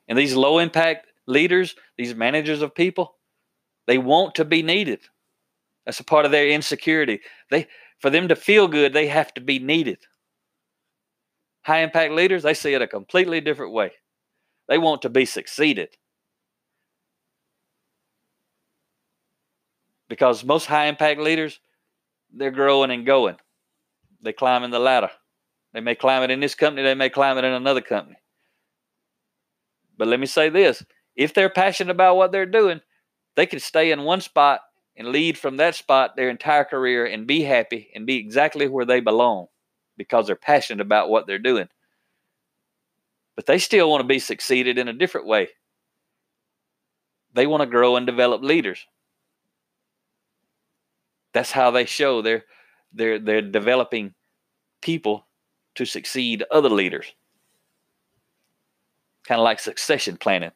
And 0.10 0.18
these 0.18 0.36
low 0.36 0.58
impact 0.58 1.06
leaders, 1.28 1.76
these 1.98 2.16
managers 2.16 2.62
of 2.62 2.76
people, 2.76 3.16
they 3.88 4.00
want 4.00 4.36
to 4.36 4.46
be 4.46 4.64
needed. 4.64 5.00
That's 5.86 6.00
a 6.00 6.04
part 6.04 6.26
of 6.26 6.32
their 6.32 6.50
insecurity. 6.50 7.22
They 7.50 7.68
for 8.00 8.10
them 8.10 8.28
to 8.30 8.36
feel 8.36 8.68
good, 8.68 8.94
they 8.94 9.08
have 9.08 9.34
to 9.36 9.42
be 9.42 9.60
needed. 9.60 10.00
High 11.64 11.82
impact 11.82 12.14
leaders, 12.14 12.44
they 12.44 12.54
see 12.54 12.74
it 12.74 12.82
a 12.82 12.88
completely 12.88 13.42
different 13.42 13.74
way. 13.74 13.92
They 14.68 14.78
want 14.78 15.02
to 15.04 15.10
be 15.10 15.26
succeeded. 15.26 15.90
Because 20.08 20.44
most 20.44 20.66
high 20.66 20.86
impact 20.86 21.20
leaders, 21.20 21.60
they're 22.34 22.52
growing 22.52 22.90
and 22.90 23.06
going. 23.06 23.36
They 24.22 24.34
climbing 24.34 24.72
the 24.72 24.80
ladder. 24.80 25.12
They 25.74 25.82
may 25.82 25.96
climb 25.96 26.24
it 26.24 26.32
in 26.32 26.40
this 26.40 26.56
company, 26.56 26.84
they 26.84 26.96
may 26.96 27.10
climb 27.10 27.38
it 27.38 27.44
in 27.44 27.54
another 27.54 27.82
company. 27.82 28.18
But 30.00 30.08
let 30.08 30.20
me 30.20 30.26
say 30.26 30.50
this 30.50 30.84
if 31.16 31.34
they're 31.34 31.50
passionate 31.50 31.92
about 31.92 32.16
what 32.16 32.32
they're 32.32 32.48
doing, 32.48 32.82
they 33.36 33.46
can 33.46 33.60
stay 33.60 33.92
in 33.92 34.04
one 34.04 34.22
spot 34.22 34.62
and 34.96 35.10
lead 35.10 35.38
from 35.38 35.58
that 35.58 35.76
spot 35.76 36.16
their 36.16 36.30
entire 36.30 36.64
career 36.64 37.06
and 37.06 37.28
be 37.28 37.44
happy 37.44 37.92
and 37.94 38.08
be 38.08 38.16
exactly 38.16 38.68
where 38.68 38.86
they 38.86 39.02
belong 39.02 39.48
because 39.98 40.26
they're 40.26 40.36
passionate 40.38 40.82
about 40.82 41.10
what 41.10 41.28
they're 41.28 41.38
doing. 41.38 41.68
But 43.36 43.46
they 43.46 43.60
still 43.60 43.90
want 43.90 44.02
to 44.02 44.08
be 44.08 44.20
succeeded 44.20 44.78
in 44.78 44.88
a 44.88 44.94
different 44.94 45.28
way. 45.28 45.50
They 47.34 47.46
want 47.46 47.62
to 47.62 47.68
grow 47.68 47.98
and 47.98 48.06
develop 48.06 48.42
leaders. 48.42 48.86
That's 51.34 51.52
how 51.52 51.72
they 51.72 51.86
show 51.86 52.22
they're 52.22 52.46
they're 52.94 53.20
they're 53.20 53.42
developing 53.42 54.16
people 54.82 55.28
to 55.76 55.86
succeed 55.86 56.44
other 56.52 56.70
leaders. 56.70 57.14
Kind 59.28 59.40
of 59.40 59.44
like 59.44 59.60
succession 59.60 60.18
planning. 60.18 60.52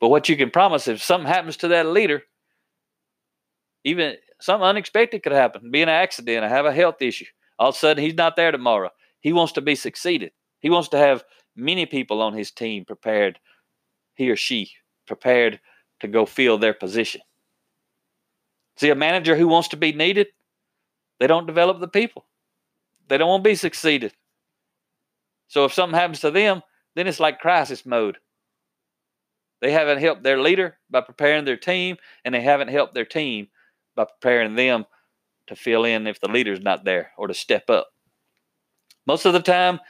But 0.00 0.08
what 0.08 0.28
you 0.28 0.36
can 0.36 0.50
promise 0.50 0.88
if 0.88 1.02
something 1.02 1.26
happens 1.26 1.56
to 1.58 1.68
that 1.68 1.86
leader, 1.86 2.22
even 3.84 4.14
something 4.40 4.66
unexpected 4.66 5.22
could 5.22 5.32
happen, 5.32 5.70
be 5.70 5.82
an 5.82 5.88
accident, 5.88 6.44
have 6.44 6.66
a 6.66 6.72
health 6.72 7.00
issue. 7.00 7.26
All 7.58 7.70
of 7.70 7.74
a 7.74 7.78
sudden, 7.78 8.02
he's 8.02 8.14
not 8.14 8.36
there 8.36 8.52
tomorrow. 8.52 8.90
He 9.20 9.32
wants 9.32 9.52
to 9.54 9.60
be 9.60 9.74
succeeded. 9.74 10.32
He 10.60 10.70
wants 10.70 10.88
to 10.90 10.98
have 10.98 11.24
many 11.56 11.86
people 11.86 12.22
on 12.22 12.34
his 12.34 12.50
team 12.50 12.84
prepared, 12.84 13.38
he 14.14 14.30
or 14.30 14.36
she 14.36 14.70
prepared 15.06 15.60
to 16.00 16.08
go 16.08 16.26
fill 16.26 16.58
their 16.58 16.74
position. 16.74 17.20
See, 18.76 18.90
a 18.90 18.94
manager 18.94 19.36
who 19.36 19.48
wants 19.48 19.68
to 19.68 19.76
be 19.76 19.92
needed, 19.92 20.28
they 21.18 21.26
don't 21.26 21.46
develop 21.46 21.80
the 21.80 21.88
people. 21.88 22.26
They 23.08 23.18
don't 23.18 23.28
want 23.28 23.42
to 23.42 23.50
be 23.50 23.56
succeeded. 23.56 24.12
So 25.48 25.64
if 25.64 25.72
something 25.72 25.98
happens 25.98 26.20
to 26.20 26.30
them, 26.30 26.62
then 26.94 27.06
it's 27.06 27.20
like 27.20 27.40
crisis 27.40 27.86
mode. 27.86 28.18
They 29.60 29.72
haven't 29.72 29.98
helped 29.98 30.22
their 30.22 30.40
leader 30.40 30.78
by 30.90 31.00
preparing 31.00 31.44
their 31.44 31.56
team, 31.56 31.96
and 32.24 32.34
they 32.34 32.40
haven't 32.40 32.68
helped 32.68 32.94
their 32.94 33.04
team 33.04 33.48
by 33.96 34.04
preparing 34.04 34.54
them 34.54 34.84
to 35.48 35.56
fill 35.56 35.84
in 35.84 36.06
if 36.06 36.20
the 36.20 36.30
leader's 36.30 36.60
not 36.60 36.84
there 36.84 37.12
or 37.18 37.26
to 37.26 37.34
step 37.34 37.68
up. 37.68 37.88
Most 39.06 39.24
of 39.24 39.32
the 39.32 39.40
time, 39.40 39.80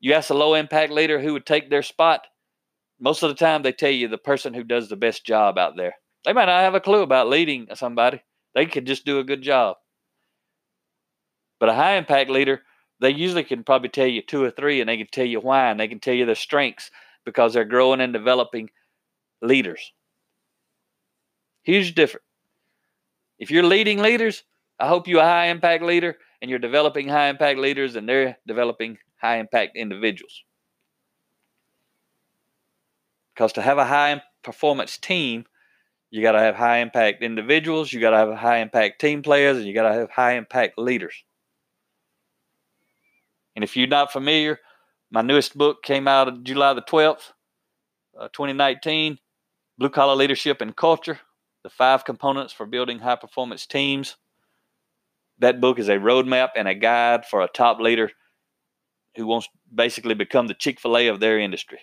you 0.00 0.14
ask 0.14 0.30
a 0.30 0.34
low 0.34 0.54
impact 0.54 0.92
leader 0.92 1.20
who 1.20 1.32
would 1.32 1.46
take 1.46 1.68
their 1.68 1.82
spot. 1.82 2.26
Most 3.00 3.22
of 3.22 3.28
the 3.28 3.34
time, 3.34 3.62
they 3.62 3.72
tell 3.72 3.90
you 3.90 4.08
the 4.08 4.18
person 4.18 4.54
who 4.54 4.64
does 4.64 4.88
the 4.88 4.96
best 4.96 5.26
job 5.26 5.58
out 5.58 5.76
there. 5.76 5.94
They 6.24 6.32
might 6.32 6.46
not 6.46 6.60
have 6.60 6.74
a 6.74 6.80
clue 6.80 7.02
about 7.02 7.28
leading 7.28 7.66
somebody, 7.74 8.22
they 8.54 8.66
could 8.66 8.86
just 8.86 9.04
do 9.04 9.18
a 9.18 9.24
good 9.24 9.42
job. 9.42 9.76
But 11.58 11.68
a 11.68 11.74
high 11.74 11.96
impact 11.96 12.30
leader, 12.30 12.62
they 13.02 13.10
usually 13.10 13.44
can 13.44 13.64
probably 13.64 13.88
tell 13.88 14.06
you 14.06 14.22
two 14.22 14.42
or 14.42 14.50
three 14.50 14.80
and 14.80 14.88
they 14.88 14.96
can 14.96 15.08
tell 15.08 15.26
you 15.26 15.40
why 15.40 15.70
and 15.70 15.78
they 15.78 15.88
can 15.88 16.00
tell 16.00 16.14
you 16.14 16.24
their 16.24 16.34
strengths 16.34 16.90
because 17.24 17.52
they're 17.52 17.64
growing 17.64 18.00
and 18.00 18.12
developing 18.12 18.70
leaders. 19.42 19.92
Huge 21.64 21.94
difference. 21.94 22.24
If 23.38 23.50
you're 23.50 23.64
leading 23.64 23.98
leaders, 23.98 24.44
I 24.78 24.88
hope 24.88 25.08
you're 25.08 25.20
a 25.20 25.24
high 25.24 25.46
impact 25.46 25.82
leader 25.82 26.16
and 26.40 26.48
you're 26.48 26.60
developing 26.60 27.08
high 27.08 27.28
impact 27.28 27.58
leaders 27.58 27.96
and 27.96 28.08
they're 28.08 28.38
developing 28.46 28.98
high 29.20 29.38
impact 29.38 29.76
individuals. 29.76 30.44
Because 33.34 33.52
to 33.54 33.62
have 33.62 33.78
a 33.78 33.84
high 33.84 34.22
performance 34.42 34.96
team, 34.96 35.44
you 36.10 36.22
got 36.22 36.32
to 36.32 36.40
have 36.40 36.54
high 36.54 36.78
impact 36.78 37.22
individuals, 37.22 37.92
you 37.92 38.00
got 38.00 38.10
to 38.10 38.18
have 38.18 38.34
high 38.34 38.58
impact 38.58 39.00
team 39.00 39.22
players, 39.22 39.56
and 39.56 39.66
you 39.66 39.74
got 39.74 39.88
to 39.88 39.94
have 39.94 40.10
high 40.10 40.34
impact 40.34 40.78
leaders. 40.78 41.24
And 43.54 43.62
if 43.62 43.76
you're 43.76 43.86
not 43.86 44.12
familiar, 44.12 44.58
my 45.10 45.22
newest 45.22 45.56
book 45.56 45.82
came 45.82 46.08
out 46.08 46.42
July 46.42 46.72
the 46.72 46.82
12th, 46.82 47.32
uh, 48.18 48.28
2019 48.28 49.18
Blue 49.78 49.90
Collar 49.90 50.14
Leadership 50.14 50.60
and 50.60 50.76
Culture 50.76 51.20
The 51.64 51.70
Five 51.70 52.04
Components 52.04 52.52
for 52.52 52.66
Building 52.66 52.98
High 52.98 53.16
Performance 53.16 53.66
Teams. 53.66 54.16
That 55.38 55.60
book 55.60 55.78
is 55.78 55.88
a 55.88 55.96
roadmap 55.96 56.50
and 56.56 56.68
a 56.68 56.74
guide 56.74 57.26
for 57.26 57.42
a 57.42 57.48
top 57.48 57.80
leader 57.80 58.10
who 59.16 59.26
wants 59.26 59.48
basically 59.74 60.14
become 60.14 60.46
the 60.46 60.54
Chick 60.54 60.80
fil 60.80 60.96
A 60.96 61.08
of 61.08 61.20
their 61.20 61.38
industry. 61.38 61.80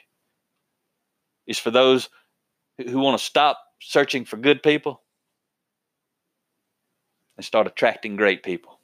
It's 1.45 1.59
for 1.59 1.71
those 1.71 2.09
who 2.77 2.99
want 2.99 3.19
to 3.19 3.23
stop 3.23 3.59
searching 3.81 4.25
for 4.25 4.37
good 4.37 4.63
people 4.63 5.01
and 7.37 7.45
start 7.45 7.67
attracting 7.67 8.15
great 8.15 8.43
people. 8.43 8.79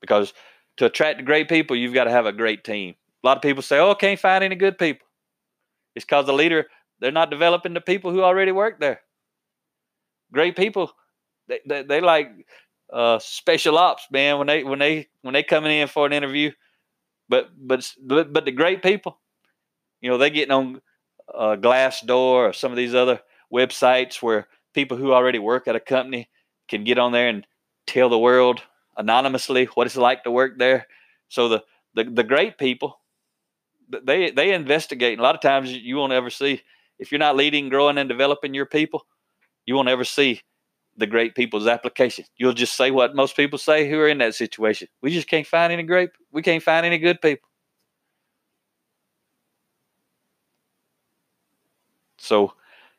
Because 0.00 0.32
to 0.80 0.86
attract 0.86 1.22
great 1.26 1.46
people, 1.46 1.76
you've 1.76 1.92
got 1.92 2.04
to 2.04 2.10
have 2.10 2.24
a 2.24 2.32
great 2.32 2.64
team. 2.64 2.94
A 3.22 3.26
lot 3.26 3.36
of 3.36 3.42
people 3.42 3.62
say, 3.62 3.78
"Oh, 3.78 3.90
I 3.90 3.94
can't 3.94 4.18
find 4.18 4.42
any 4.42 4.56
good 4.56 4.78
people." 4.78 5.06
It's 5.94 6.06
because 6.06 6.24
the 6.24 6.32
leader 6.32 6.68
they're 7.00 7.12
not 7.12 7.28
developing 7.28 7.74
the 7.74 7.82
people 7.82 8.12
who 8.12 8.22
already 8.22 8.50
work 8.50 8.80
there. 8.80 9.02
Great 10.32 10.56
people, 10.56 10.90
they 11.48 11.60
they, 11.66 11.82
they 11.82 12.00
like 12.00 12.30
uh, 12.90 13.18
special 13.18 13.76
ops, 13.76 14.06
man. 14.10 14.38
When 14.38 14.46
they 14.46 14.64
when 14.64 14.78
they 14.78 15.08
when 15.20 15.34
they 15.34 15.42
coming 15.42 15.70
in 15.70 15.86
for 15.86 16.06
an 16.06 16.14
interview, 16.14 16.50
but 17.28 17.50
but 17.54 17.86
but, 18.02 18.32
but 18.32 18.46
the 18.46 18.50
great 18.50 18.82
people, 18.82 19.20
you 20.00 20.08
know, 20.08 20.16
they 20.16 20.30
getting 20.30 20.52
on 20.52 20.80
uh, 21.34 21.56
Glassdoor 21.56 22.48
or 22.48 22.52
some 22.54 22.72
of 22.72 22.78
these 22.78 22.94
other 22.94 23.20
websites 23.52 24.22
where 24.22 24.48
people 24.72 24.96
who 24.96 25.12
already 25.12 25.38
work 25.38 25.68
at 25.68 25.76
a 25.76 25.80
company 25.80 26.30
can 26.70 26.84
get 26.84 26.98
on 26.98 27.12
there 27.12 27.28
and 27.28 27.46
tell 27.86 28.08
the 28.08 28.18
world 28.18 28.62
anonymously 29.00 29.64
what 29.74 29.86
it's 29.86 29.96
like 29.96 30.24
to 30.24 30.30
work 30.30 30.58
there. 30.58 30.86
So 31.28 31.48
the 31.48 31.64
the, 31.94 32.04
the 32.04 32.22
great 32.24 32.58
people, 32.58 33.00
they 33.88 34.30
they 34.30 34.52
investigate. 34.52 35.18
a 35.18 35.22
lot 35.22 35.34
of 35.34 35.40
times 35.40 35.72
you 35.72 35.96
won't 35.96 36.12
ever 36.12 36.30
see 36.30 36.62
if 36.98 37.10
you're 37.10 37.18
not 37.18 37.36
leading, 37.36 37.70
growing, 37.70 37.98
and 37.98 38.08
developing 38.08 38.54
your 38.54 38.66
people, 38.66 39.06
you 39.64 39.74
won't 39.74 39.88
ever 39.88 40.04
see 40.04 40.42
the 40.96 41.06
great 41.06 41.34
people's 41.34 41.66
application. 41.66 42.26
You'll 42.36 42.52
just 42.52 42.76
say 42.76 42.90
what 42.90 43.16
most 43.16 43.34
people 43.34 43.58
say 43.58 43.88
who 43.88 43.98
are 43.98 44.08
in 44.08 44.18
that 44.18 44.34
situation. 44.34 44.88
We 45.02 45.10
just 45.10 45.28
can't 45.28 45.46
find 45.46 45.72
any 45.72 45.82
great, 45.82 46.10
we 46.30 46.42
can't 46.42 46.62
find 46.62 46.84
any 46.84 46.98
good 46.98 47.20
people. 47.22 47.48
So, 52.18 52.52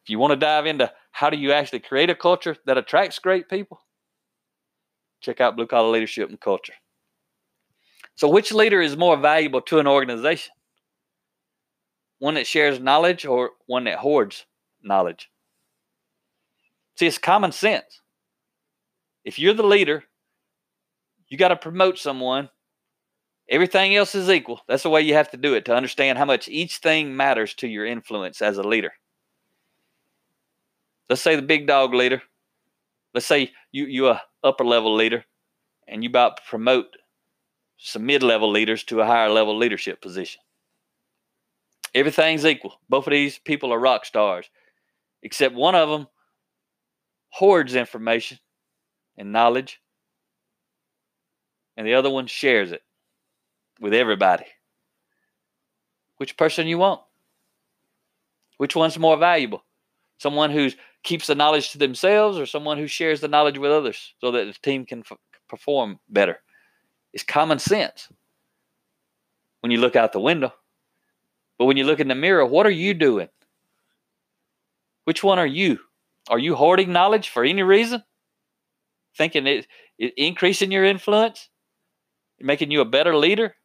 if 0.03 0.09
you 0.09 0.17
want 0.17 0.31
to 0.31 0.35
dive 0.35 0.65
into 0.65 0.91
how 1.11 1.29
do 1.29 1.37
you 1.37 1.51
actually 1.51 1.81
create 1.81 2.09
a 2.09 2.15
culture 2.15 2.57
that 2.65 2.77
attracts 2.77 3.19
great 3.19 3.47
people, 3.47 3.79
check 5.21 5.39
out 5.39 5.55
Blue 5.55 5.67
Collar 5.67 5.89
Leadership 5.89 6.29
and 6.29 6.39
Culture. 6.39 6.73
So, 8.15 8.27
which 8.29 8.51
leader 8.51 8.81
is 8.81 8.97
more 8.97 9.17
valuable 9.17 9.61
to 9.61 9.79
an 9.79 9.87
organization? 9.87 10.53
One 12.19 12.35
that 12.35 12.45
shares 12.45 12.79
knowledge 12.79 13.25
or 13.25 13.51
one 13.65 13.85
that 13.85 13.99
hoards 13.99 14.45
knowledge? 14.83 15.29
See, 16.97 17.07
it's 17.07 17.17
common 17.17 17.51
sense. 17.51 18.01
If 19.23 19.39
you're 19.39 19.53
the 19.53 19.63
leader, 19.63 20.03
you 21.29 21.37
got 21.37 21.47
to 21.49 21.55
promote 21.55 21.97
someone. 21.97 22.49
Everything 23.49 23.95
else 23.95 24.15
is 24.15 24.29
equal. 24.29 24.61
That's 24.67 24.83
the 24.83 24.89
way 24.89 25.01
you 25.01 25.13
have 25.13 25.31
to 25.31 25.37
do 25.37 25.55
it 25.55 25.65
to 25.65 25.75
understand 25.75 26.17
how 26.17 26.25
much 26.25 26.47
each 26.47 26.77
thing 26.77 27.15
matters 27.15 27.53
to 27.55 27.67
your 27.67 27.85
influence 27.85 28.41
as 28.41 28.57
a 28.57 28.63
leader. 28.63 28.91
Let's 31.09 31.21
say 31.21 31.35
the 31.35 31.41
big 31.41 31.67
dog 31.67 31.93
leader. 31.93 32.21
Let's 33.13 33.25
say 33.25 33.51
you 33.71 33.85
you 33.85 34.09
a 34.09 34.21
upper 34.43 34.63
level 34.63 34.95
leader, 34.95 35.25
and 35.87 36.03
you 36.03 36.09
about 36.09 36.37
to 36.37 36.43
promote 36.49 36.87
some 37.77 38.05
mid 38.05 38.23
level 38.23 38.49
leaders 38.49 38.83
to 38.85 39.01
a 39.01 39.05
higher 39.05 39.29
level 39.29 39.57
leadership 39.57 40.01
position. 40.01 40.41
Everything's 41.93 42.45
equal. 42.45 42.79
Both 42.87 43.07
of 43.07 43.11
these 43.11 43.37
people 43.39 43.73
are 43.73 43.79
rock 43.79 44.05
stars, 44.05 44.49
except 45.23 45.55
one 45.55 45.75
of 45.75 45.89
them 45.89 46.07
hoards 47.29 47.75
information 47.75 48.39
and 49.17 49.33
knowledge, 49.33 49.81
and 51.75 51.85
the 51.85 51.95
other 51.95 52.09
one 52.09 52.27
shares 52.27 52.71
it 52.71 52.81
with 53.79 53.93
everybody. 53.93 54.45
Which 56.17 56.37
person 56.37 56.67
you 56.67 56.77
want? 56.77 57.01
Which 58.57 58.75
one's 58.75 58.99
more 58.99 59.17
valuable? 59.17 59.65
Someone 60.19 60.51
who 60.51 60.69
keeps 61.03 61.27
the 61.27 61.35
knowledge 61.35 61.71
to 61.71 61.77
themselves 61.77 62.37
or 62.37 62.45
someone 62.45 62.77
who 62.77 62.87
shares 62.87 63.21
the 63.21 63.27
knowledge 63.27 63.57
with 63.57 63.71
others 63.71 64.13
so 64.21 64.31
that 64.31 64.45
the 64.45 64.53
team 64.61 64.85
can 64.85 64.99
f- 64.99 65.17
perform 65.47 65.99
better? 66.09 66.41
It's 67.13 67.23
common 67.23 67.59
sense 67.59 68.09
when 69.61 69.71
you 69.71 69.79
look 69.79 69.95
out 69.95 70.13
the 70.13 70.19
window. 70.19 70.53
But 71.57 71.65
when 71.65 71.77
you 71.77 71.83
look 71.83 71.99
in 71.99 72.07
the 72.07 72.15
mirror, 72.15 72.45
what 72.45 72.65
are 72.65 72.71
you 72.71 72.93
doing? 72.93 73.29
Which 75.05 75.23
one 75.23 75.39
are 75.39 75.47
you? 75.47 75.79
Are 76.29 76.39
you 76.39 76.55
hoarding 76.55 76.91
knowledge 76.91 77.29
for 77.29 77.43
any 77.43 77.63
reason? 77.63 78.03
Thinking 79.17 79.47
it, 79.47 79.67
it 79.97 80.13
increasing 80.17 80.71
your 80.71 80.85
influence? 80.85 81.49
Making 82.39 82.71
you 82.71 82.81
a 82.81 82.85
better 82.85 83.15
leader? 83.15 83.55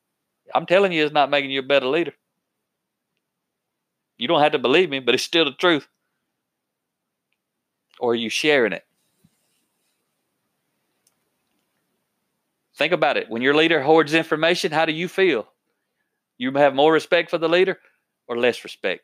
I'm 0.55 0.67
telling 0.67 0.93
you, 0.93 1.05
it's 1.05 1.15
not 1.15 1.31
making 1.31 1.51
you 1.51 1.61
a 1.61 1.67
better 1.67 1.87
leader. 1.87 2.13
You 4.19 4.29
don't 4.29 4.43
have 4.43 4.53
to 4.53 4.59
believe 4.59 4.91
me, 4.91 5.01
but 5.01 5.15
it's 5.15 5.25
still 5.25 5.45
the 5.45 5.53
truth. 5.53 5.89
Or 8.01 8.13
are 8.13 8.17
you 8.17 8.29
sharing 8.29 8.73
it? 8.73 8.85
Think 12.77 12.93
about 12.93 13.17
it. 13.17 13.31
When 13.31 13.43
your 13.43 13.55
leader 13.55 13.83
hoards 13.83 14.13
information, 14.13 14.71
how 14.71 14.85
do 14.85 14.93
you 14.93 15.09
feel? 15.09 15.47
You 16.37 16.53
have 16.53 16.75
more 16.75 16.93
respect 16.93 17.31
for 17.31 17.39
the 17.39 17.49
leader 17.49 17.79
or 18.29 18.37
less 18.37 18.65
respect? 18.65 19.03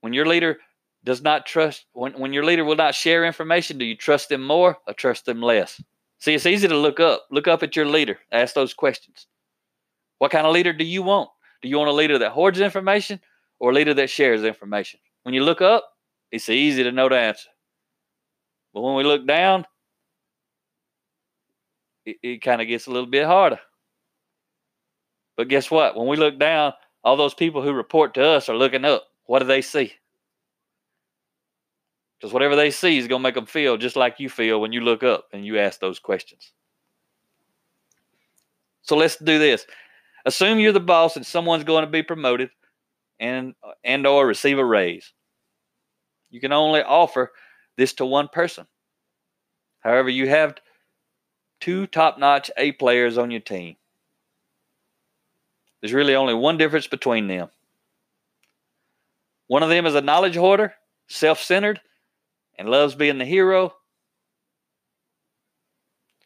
When 0.00 0.12
your 0.12 0.26
leader 0.26 0.58
does 1.04 1.22
not 1.22 1.46
trust, 1.46 1.86
when, 1.92 2.12
when 2.12 2.32
your 2.32 2.44
leader 2.44 2.64
will 2.64 2.76
not 2.76 2.94
share 2.94 3.24
information, 3.24 3.78
do 3.78 3.84
you 3.84 3.96
trust 3.96 4.28
them 4.28 4.44
more 4.44 4.78
or 4.86 4.94
trust 4.94 5.26
them 5.26 5.42
less? 5.42 5.82
See, 6.18 6.34
it's 6.34 6.46
easy 6.46 6.68
to 6.68 6.76
look 6.76 7.00
up. 7.00 7.26
Look 7.32 7.48
up 7.48 7.64
at 7.64 7.74
your 7.74 7.86
leader. 7.86 8.18
Ask 8.30 8.54
those 8.54 8.74
questions. 8.74 9.26
What 10.18 10.30
kind 10.30 10.46
of 10.46 10.52
leader 10.52 10.72
do 10.72 10.84
you 10.84 11.02
want? 11.02 11.30
Do 11.62 11.68
you 11.68 11.78
want 11.78 11.90
a 11.90 11.92
leader 11.92 12.18
that 12.18 12.30
hoards 12.30 12.60
information 12.60 13.18
or 13.58 13.70
a 13.70 13.74
leader 13.74 13.94
that 13.94 14.08
shares 14.08 14.44
information? 14.44 15.00
When 15.24 15.34
you 15.34 15.42
look 15.42 15.60
up, 15.60 15.84
it's 16.30 16.48
easy 16.48 16.84
to 16.84 16.92
know 16.92 17.08
the 17.08 17.18
answer. 17.18 17.48
But 18.72 18.80
when 18.80 18.94
we 18.94 19.04
look 19.04 19.26
down, 19.26 19.66
it, 22.04 22.16
it 22.22 22.42
kind 22.42 22.60
of 22.60 22.68
gets 22.68 22.86
a 22.86 22.90
little 22.90 23.06
bit 23.06 23.26
harder. 23.26 23.60
But 25.36 25.48
guess 25.48 25.70
what? 25.70 25.96
When 25.96 26.08
we 26.08 26.16
look 26.16 26.38
down, 26.38 26.72
all 27.04 27.16
those 27.16 27.34
people 27.34 27.62
who 27.62 27.72
report 27.72 28.14
to 28.14 28.24
us 28.24 28.48
are 28.48 28.56
looking 28.56 28.84
up. 28.84 29.04
What 29.26 29.40
do 29.40 29.46
they 29.46 29.62
see? 29.62 29.92
Because 32.18 32.32
whatever 32.32 32.54
they 32.54 32.70
see 32.70 32.98
is 32.98 33.08
going 33.08 33.20
to 33.20 33.24
make 33.24 33.34
them 33.34 33.46
feel 33.46 33.76
just 33.76 33.96
like 33.96 34.20
you 34.20 34.28
feel 34.28 34.60
when 34.60 34.72
you 34.72 34.80
look 34.80 35.02
up 35.02 35.26
and 35.32 35.44
you 35.44 35.58
ask 35.58 35.80
those 35.80 35.98
questions. 35.98 36.52
So 38.82 38.96
let's 38.96 39.16
do 39.16 39.38
this. 39.38 39.66
Assume 40.24 40.60
you're 40.60 40.72
the 40.72 40.80
boss 40.80 41.16
and 41.16 41.26
someone's 41.26 41.64
going 41.64 41.84
to 41.84 41.90
be 41.90 42.02
promoted 42.02 42.50
and 43.18 43.54
and 43.82 44.06
or 44.06 44.26
receive 44.26 44.58
a 44.58 44.64
raise. 44.64 45.12
You 46.30 46.40
can 46.40 46.52
only 46.52 46.82
offer 46.82 47.32
this 47.76 47.92
to 47.94 48.06
one 48.06 48.28
person. 48.28 48.66
However, 49.80 50.08
you 50.08 50.28
have 50.28 50.56
two 51.60 51.86
top-notch 51.86 52.50
A 52.56 52.72
players 52.72 53.18
on 53.18 53.30
your 53.30 53.40
team. 53.40 53.76
There's 55.80 55.92
really 55.92 56.14
only 56.14 56.34
one 56.34 56.58
difference 56.58 56.86
between 56.86 57.26
them. 57.26 57.48
One 59.48 59.62
of 59.62 59.68
them 59.68 59.84
is 59.86 59.94
a 59.94 60.00
knowledge 60.00 60.36
hoarder, 60.36 60.74
self 61.08 61.40
centered, 61.40 61.80
and 62.56 62.68
loves 62.68 62.94
being 62.94 63.18
the 63.18 63.24
hero. 63.24 63.74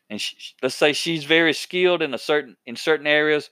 And 0.09 0.21
she, 0.21 0.37
let's 0.63 0.75
say 0.75 0.93
she's 0.93 1.25
very 1.25 1.53
skilled 1.53 2.03
in 2.03 2.15
a 2.15 2.19
certain 2.19 2.57
in 2.67 2.77
certain 2.77 3.07
areas, 3.07 3.51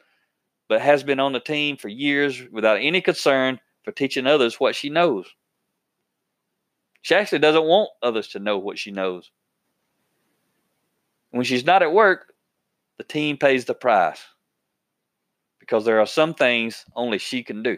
but 0.69 0.81
has 0.81 1.03
been 1.03 1.19
on 1.19 1.33
the 1.33 1.41
team 1.41 1.77
for 1.77 1.89
years 1.89 2.43
without 2.53 2.79
any 2.81 3.01
concern 3.01 3.59
for 3.83 3.93
teaching 3.93 4.27
others 4.27 4.61
what 4.61 4.77
she 4.77 4.91
knows. 4.91 5.27
She 7.05 7.15
actually 7.15 7.41
doesn't 7.41 7.67
want 7.67 7.91
others 8.03 8.29
to 8.29 8.39
know 8.39 8.57
what 8.57 8.79
she 8.79 8.91
knows. 8.91 9.31
When 11.33 11.45
she's 11.45 11.67
not 11.67 11.83
at 11.83 11.93
work, 11.93 12.33
the 12.97 13.05
team 13.05 13.37
pays 13.37 13.67
the 13.67 13.75
price 13.75 14.23
because 15.61 15.85
there 15.85 16.01
are 16.01 16.07
some 16.07 16.33
things 16.33 16.87
only 16.97 17.19
she 17.19 17.43
can 17.43 17.63
do. 17.63 17.77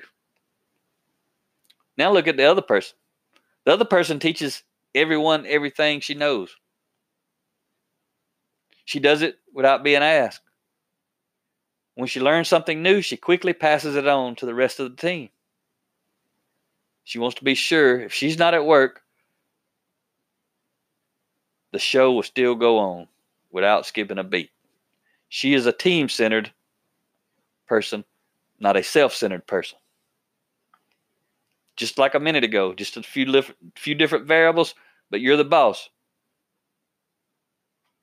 Now 1.98 2.12
look 2.12 2.28
at 2.28 2.36
the 2.36 2.44
other 2.44 2.62
person. 2.62 2.96
The 3.64 3.72
other 3.72 3.84
person 3.84 4.20
teaches 4.20 4.62
everyone 4.94 5.44
everything 5.44 5.98
she 5.98 6.14
knows. 6.14 6.54
She 8.84 9.00
does 9.00 9.22
it 9.22 9.40
without 9.52 9.82
being 9.82 10.04
asked. 10.04 10.42
When 11.96 12.06
she 12.06 12.20
learns 12.20 12.46
something 12.46 12.80
new, 12.80 13.02
she 13.02 13.16
quickly 13.16 13.54
passes 13.54 13.96
it 13.96 14.06
on 14.06 14.36
to 14.36 14.46
the 14.46 14.54
rest 14.54 14.78
of 14.78 14.88
the 14.88 14.96
team. 14.96 15.30
She 17.02 17.18
wants 17.18 17.34
to 17.38 17.44
be 17.44 17.56
sure 17.56 18.00
if 18.00 18.12
she's 18.12 18.38
not 18.38 18.54
at 18.54 18.64
work, 18.64 19.02
the 21.72 21.78
show 21.78 22.12
will 22.12 22.22
still 22.22 22.54
go 22.54 22.78
on 22.78 23.08
without 23.50 23.86
skipping 23.86 24.18
a 24.18 24.24
beat. 24.24 24.50
She 25.28 25.54
is 25.54 25.66
a 25.66 25.72
team 25.72 26.08
centered 26.08 26.52
person, 27.66 28.04
not 28.60 28.76
a 28.76 28.82
self 28.82 29.14
centered 29.14 29.46
person. 29.46 29.78
Just 31.76 31.98
like 31.98 32.14
a 32.14 32.20
minute 32.20 32.44
ago, 32.44 32.72
just 32.72 32.96
a 32.96 33.02
few, 33.02 33.26
li- 33.26 33.54
few 33.76 33.94
different 33.94 34.26
variables, 34.26 34.74
but 35.10 35.20
you're 35.20 35.36
the 35.36 35.44
boss. 35.44 35.90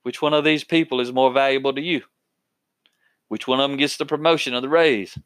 Which 0.04 0.22
one 0.22 0.34
of 0.34 0.44
these 0.44 0.64
people 0.64 1.00
is 1.00 1.12
more 1.12 1.32
valuable 1.32 1.74
to 1.74 1.82
you? 1.82 2.04
Which 3.30 3.48
one 3.48 3.60
of 3.60 3.70
them 3.70 3.80
gets 3.80 3.98
the 3.98 4.06
promotion 4.06 4.54
or 4.54 4.62
the 4.62 4.70
raise? 4.70 5.18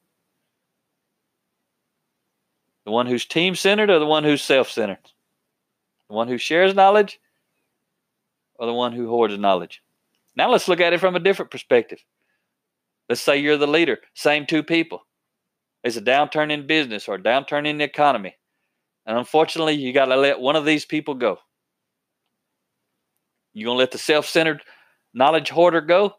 The 2.86 2.92
one 2.92 3.08
who's 3.08 3.26
team 3.26 3.56
centered 3.56 3.90
or 3.90 4.00
the 4.00 4.06
one 4.06 4.24
who's 4.24 4.42
self 4.42 4.70
centered? 4.70 5.12
The 6.08 6.16
one 6.16 6.30
who 6.30 6.38
shares 6.38 6.74
knowledge 6.74 7.20
or 8.58 8.66
the 8.66 8.74
one 8.74 8.94
who 8.94 9.08
hoards 9.08 9.38
knowledge? 9.38 9.82
Now 10.36 10.52
let's 10.52 10.68
look 10.68 10.80
at 10.80 10.94
it 10.94 11.00
from 11.00 11.16
a 11.16 11.20
different 11.20 11.52
perspective. 11.52 12.00
Let's 13.10 13.22
say 13.22 13.38
you're 13.38 13.58
the 13.58 13.68
leader, 13.68 14.00
same 14.14 14.46
two 14.46 14.64
people. 14.64 15.02
There's 15.84 15.98
a 15.98 16.02
downturn 16.02 16.52
in 16.52 16.68
business 16.68 17.08
or 17.08 17.16
a 17.16 17.22
downturn 17.22 17.66
in 17.68 17.78
the 17.78 17.84
economy. 17.84 18.36
And 19.06 19.18
unfortunately, 19.18 19.76
you 19.76 19.94
got 19.94 20.06
to 20.06 20.18
let 20.18 20.40
one 20.40 20.58
of 20.58 20.66
these 20.66 20.86
people 20.86 21.14
go. 21.14 21.38
You 23.54 23.66
going 23.66 23.76
to 23.76 23.80
let 23.80 23.92
the 23.92 23.98
self 23.98 24.28
centered 24.28 24.62
knowledge 25.14 25.50
hoarder 25.50 25.82
go? 25.82 26.14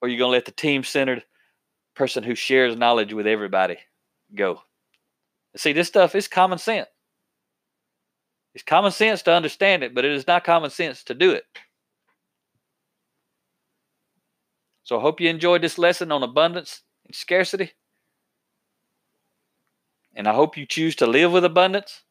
Or 0.00 0.08
you 0.08 0.18
going 0.18 0.28
to 0.28 0.36
let 0.36 0.44
the 0.44 0.52
team 0.52 0.84
centered 0.84 1.24
person 1.94 2.22
who 2.22 2.34
shares 2.34 2.76
knowledge 2.76 3.12
with 3.12 3.26
everybody 3.26 3.76
go? 4.34 4.60
See, 5.56 5.72
this 5.72 5.88
stuff 5.88 6.14
is 6.14 6.28
common 6.28 6.58
sense. 6.58 6.88
It's 8.54 8.64
common 8.64 8.92
sense 8.92 9.22
to 9.22 9.32
understand 9.32 9.82
it, 9.82 9.94
but 9.94 10.04
it 10.04 10.12
is 10.12 10.26
not 10.26 10.44
common 10.44 10.70
sense 10.70 11.02
to 11.04 11.14
do 11.14 11.30
it. 11.30 11.44
So 14.84 14.98
I 14.98 15.00
hope 15.00 15.20
you 15.20 15.30
enjoyed 15.30 15.62
this 15.62 15.78
lesson 15.78 16.12
on 16.12 16.22
abundance 16.22 16.82
and 17.06 17.14
scarcity. 17.14 17.72
And 20.14 20.28
I 20.28 20.34
hope 20.34 20.56
you 20.56 20.66
choose 20.66 20.96
to 20.96 21.06
live 21.06 21.32
with 21.32 21.44
abundance. 21.44 22.02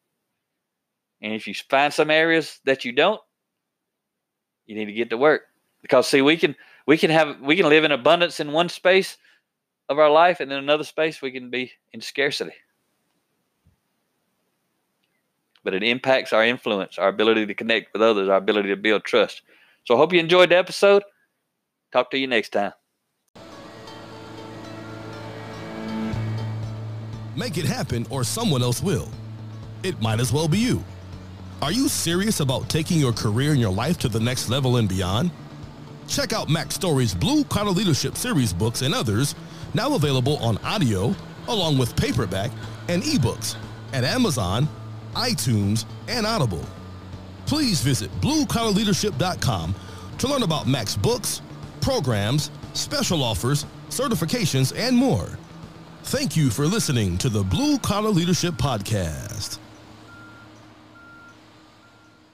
And 1.20 1.32
if 1.32 1.46
you 1.46 1.54
find 1.54 1.92
some 1.92 2.10
areas 2.10 2.58
that 2.64 2.84
you 2.84 2.92
don't, 2.92 3.20
you 4.66 4.74
need 4.74 4.86
to 4.86 4.92
get 4.92 5.10
to 5.10 5.16
work 5.16 5.42
because 5.82 6.08
see 6.08 6.22
we 6.22 6.36
can 6.36 6.54
we 6.86 6.96
can 6.96 7.10
have 7.10 7.40
we 7.40 7.56
can 7.56 7.68
live 7.68 7.84
in 7.84 7.92
abundance 7.92 8.40
in 8.40 8.52
one 8.52 8.68
space 8.68 9.18
of 9.88 9.98
our 9.98 10.10
life 10.10 10.40
and 10.40 10.50
in 10.50 10.58
another 10.58 10.84
space 10.84 11.20
we 11.20 11.30
can 11.30 11.50
be 11.50 11.72
in 11.92 12.00
scarcity 12.00 12.54
but 15.64 15.74
it 15.74 15.82
impacts 15.82 16.32
our 16.32 16.44
influence 16.44 16.98
our 16.98 17.08
ability 17.08 17.46
to 17.46 17.54
connect 17.54 17.92
with 17.92 18.02
others 18.02 18.28
our 18.28 18.36
ability 18.36 18.68
to 18.68 18.76
build 18.76 19.04
trust 19.04 19.42
so 19.84 19.94
i 19.94 19.98
hope 19.98 20.12
you 20.12 20.20
enjoyed 20.20 20.50
the 20.50 20.56
episode 20.56 21.02
talk 21.92 22.10
to 22.10 22.18
you 22.18 22.26
next 22.26 22.50
time 22.50 22.72
Make 27.36 27.56
it 27.56 27.64
happen 27.64 28.06
or 28.10 28.24
someone 28.24 28.62
else 28.62 28.82
will. 28.82 29.08
It 29.82 30.00
might 30.00 30.20
as 30.20 30.32
well 30.32 30.48
be 30.48 30.58
you. 30.58 30.84
Are 31.62 31.72
you 31.72 31.88
serious 31.88 32.40
about 32.40 32.68
taking 32.68 32.98
your 32.98 33.12
career 33.12 33.52
and 33.52 33.60
your 33.60 33.72
life 33.72 33.98
to 33.98 34.08
the 34.08 34.20
next 34.20 34.50
level 34.50 34.76
and 34.76 34.88
beyond? 34.88 35.30
Check 36.08 36.32
out 36.32 36.48
Mack 36.50 36.72
Story's 36.72 37.14
Blue 37.14 37.44
Collar 37.44 37.70
Leadership 37.70 38.16
series 38.16 38.52
books 38.52 38.82
and 38.82 38.92
others, 38.92 39.34
now 39.72 39.94
available 39.94 40.36
on 40.38 40.58
audio, 40.58 41.14
along 41.48 41.78
with 41.78 41.96
paperback 41.96 42.50
and 42.88 43.02
ebooks 43.02 43.56
at 43.92 44.04
Amazon, 44.04 44.68
iTunes, 45.14 45.84
and 46.08 46.26
Audible. 46.26 46.64
Please 47.46 47.80
visit 47.80 48.10
bluecollarleadership.com 48.20 49.74
to 50.18 50.28
learn 50.28 50.42
about 50.42 50.66
Mack's 50.66 50.96
books, 50.96 51.42
programs, 51.80 52.50
special 52.74 53.22
offers, 53.22 53.66
certifications, 53.90 54.72
and 54.76 54.96
more. 54.96 55.38
Thank 56.04 56.36
you 56.36 56.50
for 56.50 56.66
listening 56.66 57.18
to 57.18 57.28
the 57.28 57.42
Blue 57.42 57.78
Collar 57.78 58.10
Leadership 58.10 58.54
Podcast. 58.54 59.51